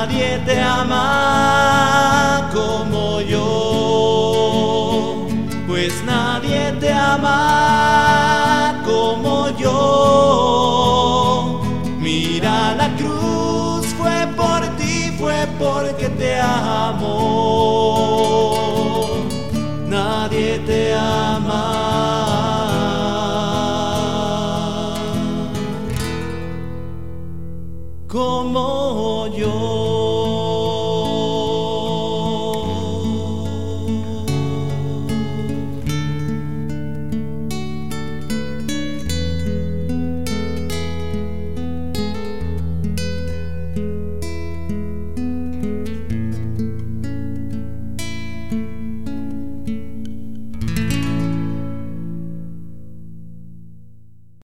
Nadie 0.00 0.38
te 0.46 0.58
ama 0.58 2.48
como 2.54 3.20
yo 3.20 3.50
pues 5.66 5.92
nadie 6.04 6.72
te 6.80 6.90
ama 6.92 8.82
como 8.86 9.50
yo. 9.58 10.80
Mira 11.98 12.74
la 12.80 12.88
cruz, 12.96 13.86
fue 13.98 14.26
por 14.36 14.60
ti, 14.78 15.12
fue 15.18 15.46
porque 15.58 16.08
te 16.08 16.40
amo. 16.40 17.59